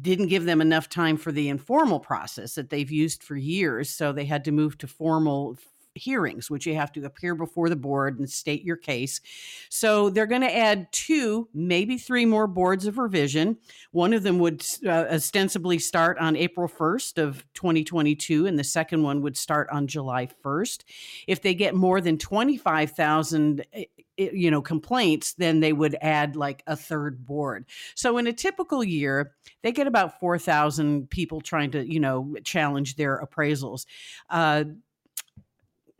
didn't 0.00 0.28
give 0.28 0.44
them 0.44 0.60
enough 0.60 0.88
time 0.88 1.16
for 1.16 1.32
the 1.32 1.48
informal 1.48 2.00
process 2.00 2.54
that 2.54 2.70
they've 2.70 2.90
used 2.90 3.22
for 3.22 3.36
years, 3.36 3.90
so 3.90 4.12
they 4.12 4.24
had 4.24 4.44
to 4.44 4.52
move 4.52 4.78
to 4.78 4.86
formal 4.86 5.56
hearings, 5.94 6.50
which 6.50 6.66
you 6.66 6.74
have 6.74 6.92
to 6.92 7.04
appear 7.04 7.34
before 7.34 7.68
the 7.68 7.76
board 7.76 8.18
and 8.18 8.30
state 8.30 8.62
your 8.62 8.76
case. 8.76 9.20
So 9.68 10.10
they're 10.10 10.26
going 10.26 10.40
to 10.42 10.56
add 10.56 10.90
two, 10.92 11.48
maybe 11.52 11.98
three 11.98 12.26
more 12.26 12.46
boards 12.46 12.86
of 12.86 12.98
revision. 12.98 13.58
One 13.92 14.12
of 14.12 14.22
them 14.22 14.38
would 14.38 14.64
uh, 14.86 15.06
ostensibly 15.10 15.78
start 15.78 16.18
on 16.18 16.36
April 16.36 16.68
1st 16.68 17.22
of 17.22 17.44
2022, 17.54 18.46
and 18.46 18.58
the 18.58 18.64
second 18.64 19.02
one 19.02 19.22
would 19.22 19.36
start 19.36 19.68
on 19.70 19.86
July 19.86 20.28
1st. 20.44 20.84
If 21.26 21.42
they 21.42 21.54
get 21.54 21.74
more 21.74 22.00
than 22.00 22.18
25,000 22.18 23.64
eh, 23.72 23.84
eh, 24.18 24.28
you 24.32 24.50
know 24.50 24.60
complaints 24.60 25.32
then 25.34 25.60
they 25.60 25.72
would 25.72 25.96
add 26.02 26.36
like 26.36 26.62
a 26.66 26.76
third 26.76 27.24
board 27.24 27.64
so 27.94 28.18
in 28.18 28.26
a 28.26 28.32
typical 28.34 28.84
year 28.84 29.32
they 29.62 29.72
get 29.72 29.86
about 29.86 30.20
4000 30.20 31.08
people 31.08 31.40
trying 31.40 31.70
to 31.70 31.90
you 31.90 32.00
know 32.00 32.36
challenge 32.44 32.96
their 32.96 33.24
appraisals 33.24 33.86
uh, 34.28 34.64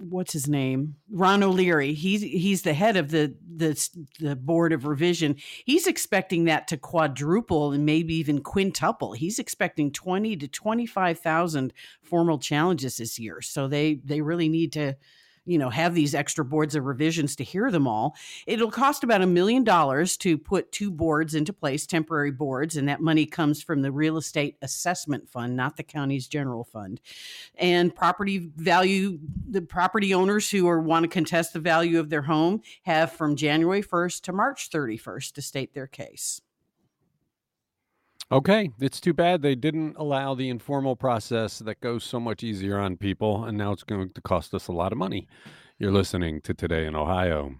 what's 0.00 0.32
his 0.32 0.48
name? 0.48 0.96
Ron 1.10 1.42
o'leary. 1.42 1.92
He's 1.92 2.22
he's 2.22 2.62
the 2.62 2.72
head 2.72 2.96
of 2.96 3.10
the 3.10 3.36
the 3.56 3.88
the 4.18 4.36
board 4.36 4.72
of 4.72 4.86
revision. 4.86 5.36
He's 5.64 5.86
expecting 5.86 6.44
that 6.44 6.68
to 6.68 6.76
quadruple 6.76 7.72
and 7.72 7.84
maybe 7.84 8.14
even 8.14 8.40
quintuple. 8.40 9.12
He's 9.12 9.38
expecting 9.38 9.92
20 9.92 10.36
to 10.36 10.48
25,000 10.48 11.72
formal 12.02 12.38
challenges 12.38 12.96
this 12.96 13.18
year. 13.18 13.40
So 13.42 13.68
they 13.68 14.00
they 14.04 14.20
really 14.20 14.48
need 14.48 14.72
to 14.72 14.96
you 15.44 15.59
know 15.59 15.70
have 15.70 15.94
these 15.94 16.14
extra 16.14 16.44
boards 16.44 16.74
of 16.74 16.85
revisions 16.85 17.37
to 17.37 17.44
hear 17.44 17.70
them 17.70 17.87
all 17.87 18.14
it'll 18.46 18.70
cost 18.70 19.05
about 19.05 19.22
a 19.22 19.26
million 19.26 19.64
dollars 19.64 20.16
to 20.16 20.37
put 20.37 20.70
two 20.72 20.90
boards 20.90 21.35
into 21.35 21.53
place 21.53 21.87
temporary 21.87 22.31
boards 22.31 22.76
and 22.76 22.88
that 22.88 23.00
money 23.00 23.26
comes 23.26 23.62
from 23.62 23.83
the 23.83 23.92
real 23.92 24.16
estate 24.16 24.57
assessment 24.62 25.29
fund 25.29 25.57
not 25.57 25.76
the 25.76 25.83
county's 25.83 26.29
general 26.29 26.64
fund. 26.64 27.00
And 27.57 27.94
property 27.94 28.50
value 28.57 29.18
the 29.48 29.62
property 29.62 30.14
owners 30.14 30.50
who 30.50 30.68
are 30.68 30.81
want 30.81 31.05
to 31.05 31.09
contest 31.09 31.53
the 31.53 31.61
value 31.61 31.98
of 31.98 32.11
their 32.11 32.22
home 32.22 32.62
have 32.83 33.12
from 33.12 33.37
january 33.37 33.83
1st 33.83 34.22
to 34.22 34.33
march 34.33 34.70
31st 34.70 35.33
to 35.33 35.42
state 35.42 35.74
their 35.74 35.87
case 35.87 36.40
Okay, 38.33 38.71
it's 38.81 39.01
too 39.01 39.12
bad 39.12 39.43
they 39.43 39.57
didn't 39.57 39.97
allow 39.97 40.37
the 40.37 40.51
informal 40.51 40.95
process 40.95 41.59
that 41.59 41.81
goes 41.81 42.05
so 42.05 42.21
much 42.21 42.45
easier 42.45 42.79
on 42.79 42.97
people, 42.97 43.45
and 43.45 43.59
now 43.59 43.73
it's 43.73 43.83
going 43.83 44.09
to 44.09 44.21
cost 44.21 44.55
us 44.55 44.69
a 44.69 44.73
lot 44.73 44.93
of 44.93 44.99
money. 44.99 45.27
You're 45.81 45.90
listening 45.90 46.40
to 46.43 46.55
Today 46.55 46.87
in 46.87 46.95
Ohio. 46.95 47.57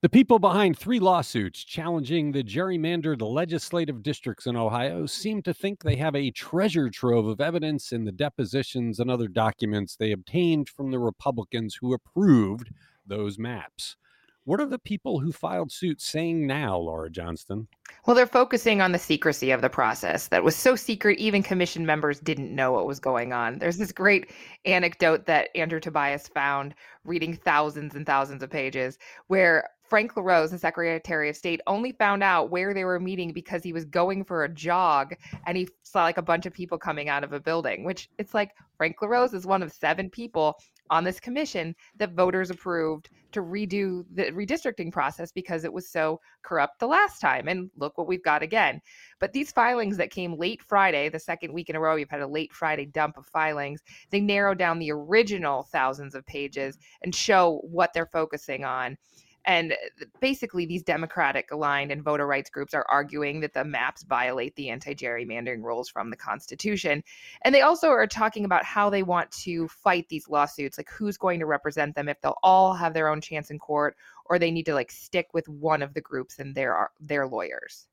The 0.00 0.08
people 0.08 0.38
behind 0.38 0.78
three 0.78 0.98
lawsuits 0.98 1.62
challenging 1.62 2.32
the 2.32 2.42
gerrymandered 2.42 3.20
legislative 3.20 4.02
districts 4.02 4.46
in 4.46 4.56
Ohio 4.56 5.04
seem 5.04 5.42
to 5.42 5.52
think 5.52 5.82
they 5.82 5.96
have 5.96 6.16
a 6.16 6.30
treasure 6.30 6.88
trove 6.88 7.26
of 7.26 7.38
evidence 7.38 7.92
in 7.92 8.06
the 8.06 8.12
depositions 8.12 8.98
and 8.98 9.10
other 9.10 9.28
documents 9.28 9.94
they 9.94 10.12
obtained 10.12 10.70
from 10.70 10.90
the 10.90 10.98
Republicans 10.98 11.76
who 11.78 11.92
approved 11.92 12.72
those 13.06 13.38
maps. 13.38 13.96
What 14.50 14.60
are 14.60 14.66
the 14.66 14.80
people 14.80 15.20
who 15.20 15.30
filed 15.30 15.70
suit 15.70 16.00
saying 16.00 16.44
now, 16.44 16.76
Laura 16.76 17.08
Johnston? 17.08 17.68
Well, 18.04 18.16
they're 18.16 18.26
focusing 18.26 18.80
on 18.80 18.90
the 18.90 18.98
secrecy 18.98 19.52
of 19.52 19.60
the 19.62 19.70
process 19.70 20.26
that 20.26 20.42
was 20.42 20.56
so 20.56 20.74
secret, 20.74 21.20
even 21.20 21.44
commission 21.44 21.86
members 21.86 22.18
didn't 22.18 22.52
know 22.52 22.72
what 22.72 22.88
was 22.88 22.98
going 22.98 23.32
on. 23.32 23.60
There's 23.60 23.78
this 23.78 23.92
great 23.92 24.32
anecdote 24.64 25.26
that 25.26 25.50
Andrew 25.54 25.78
Tobias 25.78 26.26
found 26.26 26.74
reading 27.04 27.36
thousands 27.36 27.94
and 27.94 28.04
thousands 28.04 28.42
of 28.42 28.50
pages 28.50 28.98
where 29.28 29.68
Frank 29.90 30.16
LaRose, 30.16 30.52
the 30.52 30.58
Secretary 30.58 31.28
of 31.28 31.36
State, 31.36 31.60
only 31.66 31.90
found 31.90 32.22
out 32.22 32.48
where 32.48 32.72
they 32.72 32.84
were 32.84 33.00
meeting 33.00 33.32
because 33.32 33.64
he 33.64 33.72
was 33.72 33.84
going 33.84 34.24
for 34.24 34.44
a 34.44 34.48
jog 34.48 35.16
and 35.46 35.58
he 35.58 35.68
saw 35.82 36.04
like 36.04 36.16
a 36.16 36.22
bunch 36.22 36.46
of 36.46 36.54
people 36.54 36.78
coming 36.78 37.08
out 37.08 37.24
of 37.24 37.32
a 37.32 37.40
building, 37.40 37.82
which 37.82 38.08
it's 38.16 38.32
like 38.32 38.52
Frank 38.76 39.02
LaRose 39.02 39.34
is 39.34 39.46
one 39.46 39.64
of 39.64 39.72
seven 39.72 40.08
people 40.08 40.56
on 40.90 41.02
this 41.02 41.18
commission 41.18 41.74
that 41.96 42.12
voters 42.12 42.50
approved 42.50 43.08
to 43.32 43.42
redo 43.42 44.04
the 44.14 44.24
redistricting 44.30 44.92
process 44.92 45.32
because 45.32 45.64
it 45.64 45.72
was 45.72 45.88
so 45.88 46.20
corrupt 46.42 46.78
the 46.78 46.86
last 46.86 47.20
time. 47.20 47.48
And 47.48 47.68
look 47.76 47.98
what 47.98 48.06
we've 48.06 48.22
got 48.22 48.44
again. 48.44 48.80
But 49.18 49.32
these 49.32 49.50
filings 49.50 49.96
that 49.96 50.10
came 50.10 50.38
late 50.38 50.62
Friday, 50.62 51.08
the 51.08 51.18
second 51.18 51.52
week 51.52 51.68
in 51.68 51.76
a 51.76 51.80
row, 51.80 51.96
you've 51.96 52.10
had 52.10 52.20
a 52.20 52.26
late 52.28 52.52
Friday 52.52 52.86
dump 52.86 53.16
of 53.18 53.26
filings. 53.26 53.82
They 54.10 54.20
narrow 54.20 54.54
down 54.54 54.78
the 54.78 54.92
original 54.92 55.64
thousands 55.64 56.14
of 56.14 56.24
pages 56.26 56.78
and 57.02 57.12
show 57.12 57.60
what 57.64 57.92
they're 57.92 58.06
focusing 58.06 58.64
on. 58.64 58.96
And 59.46 59.72
uh, 59.72 60.04
basically, 60.20 60.66
these 60.66 60.82
Democratic 60.82 61.50
aligned 61.50 61.90
and 61.90 62.02
voter 62.02 62.26
rights 62.26 62.50
groups 62.50 62.74
are 62.74 62.86
arguing 62.90 63.40
that 63.40 63.54
the 63.54 63.64
maps 63.64 64.02
violate 64.02 64.54
the 64.56 64.70
anti 64.70 64.94
gerrymandering 64.94 65.62
rules 65.62 65.88
from 65.88 66.10
the 66.10 66.16
Constitution. 66.16 67.02
And 67.42 67.54
they 67.54 67.62
also 67.62 67.88
are 67.88 68.06
talking 68.06 68.44
about 68.44 68.64
how 68.64 68.90
they 68.90 69.02
want 69.02 69.30
to 69.42 69.68
fight 69.68 70.08
these 70.08 70.28
lawsuits, 70.28 70.78
like 70.78 70.90
who's 70.90 71.16
going 71.16 71.40
to 71.40 71.46
represent 71.46 71.94
them, 71.94 72.08
if 72.08 72.20
they'll 72.20 72.38
all 72.42 72.74
have 72.74 72.94
their 72.94 73.08
own 73.08 73.20
chance 73.20 73.50
in 73.50 73.58
court, 73.58 73.96
or 74.30 74.38
they 74.38 74.50
need 74.50 74.64
to 74.66 74.74
like 74.74 74.90
stick 74.90 75.26
with 75.34 75.46
one 75.48 75.82
of 75.82 75.92
the 75.92 76.00
groups 76.00 76.38
and 76.38 76.54
their 76.54 76.88
their 77.00 77.26
lawyers. 77.26 77.88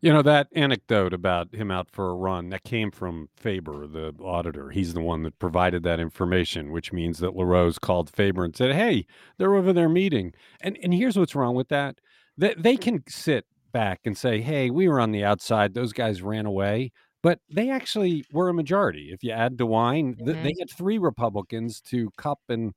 You 0.00 0.12
know, 0.12 0.22
that 0.22 0.48
anecdote 0.54 1.12
about 1.12 1.54
him 1.54 1.70
out 1.70 1.88
for 1.90 2.10
a 2.10 2.14
run, 2.14 2.50
that 2.50 2.64
came 2.64 2.90
from 2.90 3.28
Faber, 3.36 3.86
the 3.86 4.14
auditor. 4.22 4.70
He's 4.70 4.94
the 4.94 5.00
one 5.00 5.22
that 5.24 5.38
provided 5.38 5.82
that 5.84 5.98
information, 6.00 6.70
which 6.72 6.92
means 6.92 7.18
that 7.18 7.34
LaRose 7.34 7.78
called 7.78 8.10
Faber 8.10 8.44
and 8.44 8.56
said, 8.56 8.74
Hey, 8.74 9.06
they're 9.38 9.54
over 9.54 9.72
there 9.72 9.88
meeting. 9.88 10.32
And 10.60 10.78
and 10.82 10.92
here's 10.94 11.16
what's 11.16 11.34
wrong 11.34 11.54
with 11.54 11.68
that. 11.68 12.00
They, 12.36 12.54
they 12.58 12.76
can 12.76 13.02
sit 13.08 13.46
back 13.72 14.00
and 14.04 14.16
say, 14.16 14.40
hey, 14.40 14.70
we 14.70 14.88
were 14.88 15.00
on 15.00 15.10
the 15.10 15.24
outside. 15.24 15.74
Those 15.74 15.92
guys 15.92 16.22
ran 16.22 16.46
away. 16.46 16.92
But 17.22 17.40
they 17.50 17.70
actually 17.70 18.24
were 18.32 18.48
a 18.50 18.54
majority. 18.54 19.10
If 19.12 19.24
you 19.24 19.30
add 19.32 19.56
DeWine, 19.56 20.16
th- 20.18 20.36
Mhm. 20.36 20.42
they 20.42 20.52
had 20.58 20.70
three 20.70 20.98
Republicans 20.98 21.80
to 21.82 22.10
Cupp 22.18 22.38
and 22.48 22.74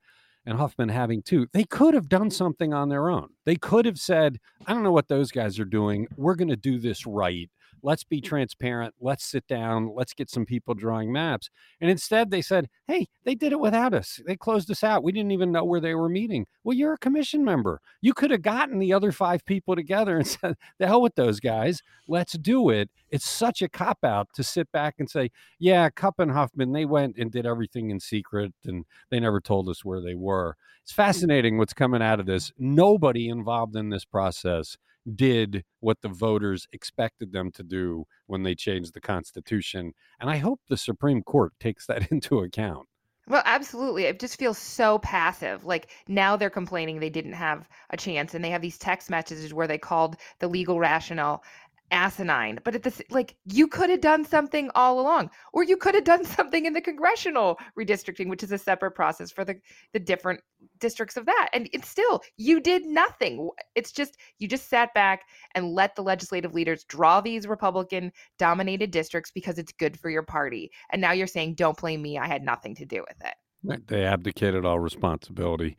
and 0.47 0.57
Huffman 0.57 0.89
having 0.89 1.21
two. 1.21 1.45
They 1.51 1.65
could 1.65 1.93
have 1.93 2.07
done 2.07 2.31
something 2.31 2.73
on 2.73 2.87
their 2.87 3.09
own. 3.09 3.27
They 3.45 3.57
could 3.57 3.85
have 3.85 3.99
said, 3.99 4.39
I 4.65 4.73
don't 4.73 4.81
know 4.81 4.93
what 4.93 5.09
those 5.09 5.29
guys 5.29 5.59
are 5.59 5.65
doing. 5.65 6.07
We're 6.15 6.35
going 6.35 6.47
to 6.47 6.55
do 6.55 6.79
this 6.79 7.05
right. 7.05 7.51
Let's 7.83 8.03
be 8.03 8.21
mm. 8.21 8.25
transparent. 8.25 8.95
Let's 8.99 9.25
sit 9.25 9.47
down. 9.47 9.93
Let's 9.95 10.13
get 10.13 10.29
some 10.29 10.45
people 10.45 10.73
drawing 10.73 11.11
maps. 11.11 11.49
And 11.79 11.89
instead, 11.89 12.31
they 12.31 12.41
said, 12.41 12.69
Hey, 12.87 13.07
they 13.23 13.35
did 13.35 13.51
it 13.51 13.59
without 13.59 13.93
us. 13.93 14.19
They 14.25 14.35
closed 14.35 14.69
us 14.71 14.83
out. 14.83 15.03
We 15.03 15.11
didn't 15.11 15.31
even 15.31 15.51
know 15.51 15.63
where 15.63 15.79
they 15.79 15.95
were 15.95 16.09
meeting. 16.09 16.45
Well, 16.63 16.75
you're 16.75 16.93
a 16.93 16.97
commission 16.97 17.43
member. 17.43 17.81
You 18.01 18.13
could 18.13 18.31
have 18.31 18.41
gotten 18.41 18.79
the 18.79 18.93
other 18.93 19.11
five 19.11 19.45
people 19.45 19.75
together 19.75 20.17
and 20.17 20.27
said, 20.27 20.55
The 20.79 20.87
hell 20.87 21.01
with 21.01 21.15
those 21.15 21.39
guys. 21.39 21.81
Let's 22.07 22.33
do 22.33 22.69
it. 22.69 22.89
It's 23.09 23.29
such 23.29 23.61
a 23.61 23.69
cop 23.69 24.03
out 24.03 24.27
to 24.35 24.43
sit 24.43 24.71
back 24.71 24.95
and 24.99 25.09
say, 25.09 25.31
Yeah, 25.59 25.89
Cupp 25.89 26.19
and 26.19 26.31
Huffman, 26.31 26.73
they 26.73 26.85
went 26.85 27.17
and 27.17 27.31
did 27.31 27.45
everything 27.45 27.89
in 27.89 27.99
secret 27.99 28.53
and 28.65 28.85
they 29.09 29.19
never 29.19 29.39
told 29.39 29.69
us 29.69 29.85
where 29.85 30.01
they 30.01 30.15
were. 30.15 30.55
It's 30.83 30.93
mm. 30.93 30.95
fascinating 30.95 31.57
what's 31.57 31.73
coming 31.73 32.01
out 32.01 32.19
of 32.19 32.25
this. 32.25 32.51
Nobody 32.57 33.29
involved 33.29 33.75
in 33.75 33.89
this 33.89 34.05
process 34.05 34.77
did 35.15 35.63
what 35.79 36.01
the 36.01 36.09
voters 36.09 36.67
expected 36.71 37.31
them 37.31 37.51
to 37.51 37.63
do 37.63 38.05
when 38.25 38.43
they 38.43 38.55
changed 38.55 38.93
the 38.93 39.01
Constitution. 39.01 39.93
And 40.19 40.29
I 40.29 40.37
hope 40.37 40.61
the 40.67 40.77
Supreme 40.77 41.23
Court 41.23 41.53
takes 41.59 41.85
that 41.87 42.11
into 42.11 42.39
account. 42.39 42.87
Well, 43.29 43.43
absolutely. 43.43 44.05
It 44.05 44.19
just 44.19 44.39
feels 44.39 44.57
so 44.57 44.99
passive. 44.99 45.65
Like 45.65 45.89
now 46.07 46.37
they're 46.37 46.49
complaining 46.49 46.99
they 46.99 47.09
didn't 47.09 47.33
have 47.33 47.67
a 47.89 47.97
chance, 47.97 48.33
and 48.33 48.43
they 48.43 48.49
have 48.49 48.61
these 48.61 48.77
text 48.77 49.09
messages 49.09 49.53
where 49.53 49.67
they 49.67 49.77
called 49.77 50.15
the 50.39 50.47
legal 50.47 50.79
rationale 50.79 51.43
asinine. 51.91 52.59
But 52.63 52.75
at 52.75 52.83
this, 52.83 53.01
like 53.09 53.35
you 53.45 53.67
could 53.67 53.89
have 53.89 54.01
done 54.01 54.25
something 54.25 54.69
all 54.75 54.99
along, 54.99 55.29
or 55.53 55.63
you 55.63 55.77
could 55.77 55.95
have 55.95 56.03
done 56.03 56.25
something 56.37 56.65
in 56.65 56.73
the 56.73 56.81
congressional 56.81 57.57
redistricting, 57.77 58.29
which 58.29 58.43
is 58.43 58.51
a 58.51 58.57
separate 58.57 58.91
process 58.91 59.31
for 59.31 59.45
the 59.45 59.55
the 59.93 59.99
different 59.99 60.41
districts 60.79 61.17
of 61.17 61.25
that. 61.25 61.49
And 61.53 61.69
it's 61.73 61.89
still 61.89 62.21
you 62.37 62.59
did 62.59 62.85
nothing. 62.85 63.49
It's 63.75 63.91
just 63.91 64.17
you 64.39 64.47
just 64.47 64.69
sat 64.69 64.93
back 64.93 65.23
and 65.55 65.73
let 65.73 65.95
the 65.95 66.03
legislative 66.03 66.53
leaders 66.53 66.83
draw 66.85 67.21
these 67.21 67.47
Republican 67.47 68.11
dominated 68.37 68.91
districts 68.91 69.31
because 69.31 69.57
it's 69.57 69.71
good 69.71 69.99
for 69.99 70.09
your 70.09 70.23
party. 70.23 70.71
And 70.91 71.01
now 71.01 71.11
you're 71.11 71.27
saying, 71.27 71.55
don't 71.55 71.77
blame 71.77 72.01
me. 72.01 72.17
I 72.17 72.27
had 72.27 72.43
nothing 72.43 72.75
to 72.75 72.85
do 72.85 73.03
with 73.07 73.17
it. 73.25 73.87
They 73.87 74.05
abdicated 74.05 74.65
all 74.65 74.79
responsibility. 74.79 75.75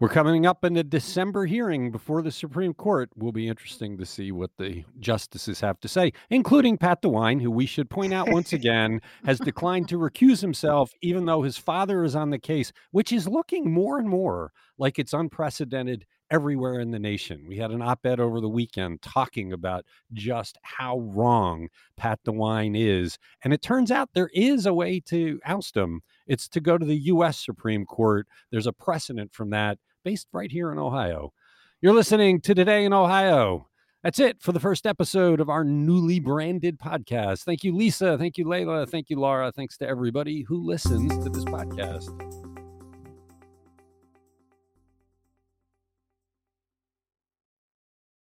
We're 0.00 0.08
coming 0.08 0.46
up 0.46 0.64
in 0.64 0.76
a 0.76 0.84
December 0.84 1.44
hearing 1.46 1.90
before 1.90 2.22
the 2.22 2.30
Supreme 2.30 2.72
Court. 2.72 3.10
Will 3.16 3.32
be 3.32 3.48
interesting 3.48 3.98
to 3.98 4.06
see 4.06 4.30
what 4.30 4.52
the 4.56 4.84
justices 5.00 5.58
have 5.58 5.80
to 5.80 5.88
say, 5.88 6.12
including 6.30 6.78
Pat 6.78 7.02
DeWine, 7.02 7.42
who 7.42 7.50
we 7.50 7.66
should 7.66 7.90
point 7.90 8.14
out 8.14 8.30
once 8.30 8.52
again 8.52 9.00
has 9.24 9.40
declined 9.40 9.88
to 9.88 9.98
recuse 9.98 10.40
himself, 10.40 10.92
even 11.02 11.24
though 11.24 11.42
his 11.42 11.58
father 11.58 12.04
is 12.04 12.14
on 12.14 12.30
the 12.30 12.38
case, 12.38 12.72
which 12.92 13.12
is 13.12 13.26
looking 13.26 13.72
more 13.72 13.98
and 13.98 14.08
more 14.08 14.52
like 14.78 15.00
it's 15.00 15.12
unprecedented 15.12 16.06
everywhere 16.30 16.78
in 16.78 16.92
the 16.92 16.98
nation. 17.00 17.46
We 17.48 17.56
had 17.56 17.72
an 17.72 17.82
op 17.82 18.06
ed 18.06 18.20
over 18.20 18.40
the 18.40 18.48
weekend 18.48 19.02
talking 19.02 19.52
about 19.52 19.84
just 20.12 20.58
how 20.62 21.00
wrong 21.00 21.70
Pat 21.96 22.20
DeWine 22.24 22.78
is. 22.78 23.18
And 23.42 23.52
it 23.52 23.62
turns 23.62 23.90
out 23.90 24.10
there 24.12 24.30
is 24.32 24.64
a 24.64 24.74
way 24.74 25.00
to 25.06 25.40
oust 25.44 25.76
him. 25.76 26.02
It's 26.28 26.48
to 26.50 26.60
go 26.60 26.78
to 26.78 26.86
the 26.86 26.98
U.S. 26.98 27.44
Supreme 27.44 27.84
Court. 27.84 28.28
There's 28.52 28.66
a 28.68 28.72
precedent 28.72 29.32
from 29.32 29.50
that 29.50 29.78
based 30.04 30.28
right 30.32 30.50
here 30.50 30.72
in 30.72 30.78
Ohio. 30.78 31.32
You're 31.80 31.94
listening 31.94 32.40
to 32.42 32.54
Today 32.54 32.84
in 32.84 32.92
Ohio. 32.92 33.68
That's 34.02 34.20
it 34.20 34.40
for 34.40 34.52
the 34.52 34.60
first 34.60 34.86
episode 34.86 35.40
of 35.40 35.48
our 35.48 35.64
newly 35.64 36.20
branded 36.20 36.78
podcast. 36.78 37.42
Thank 37.42 37.64
you, 37.64 37.74
Lisa. 37.74 38.16
Thank 38.16 38.38
you, 38.38 38.48
Leila. 38.48 38.86
Thank 38.86 39.10
you, 39.10 39.18
Laura. 39.18 39.50
Thanks 39.50 39.76
to 39.78 39.88
everybody 39.88 40.42
who 40.42 40.64
listens 40.64 41.12
to 41.24 41.30
this 41.30 41.44
podcast. 41.44 42.47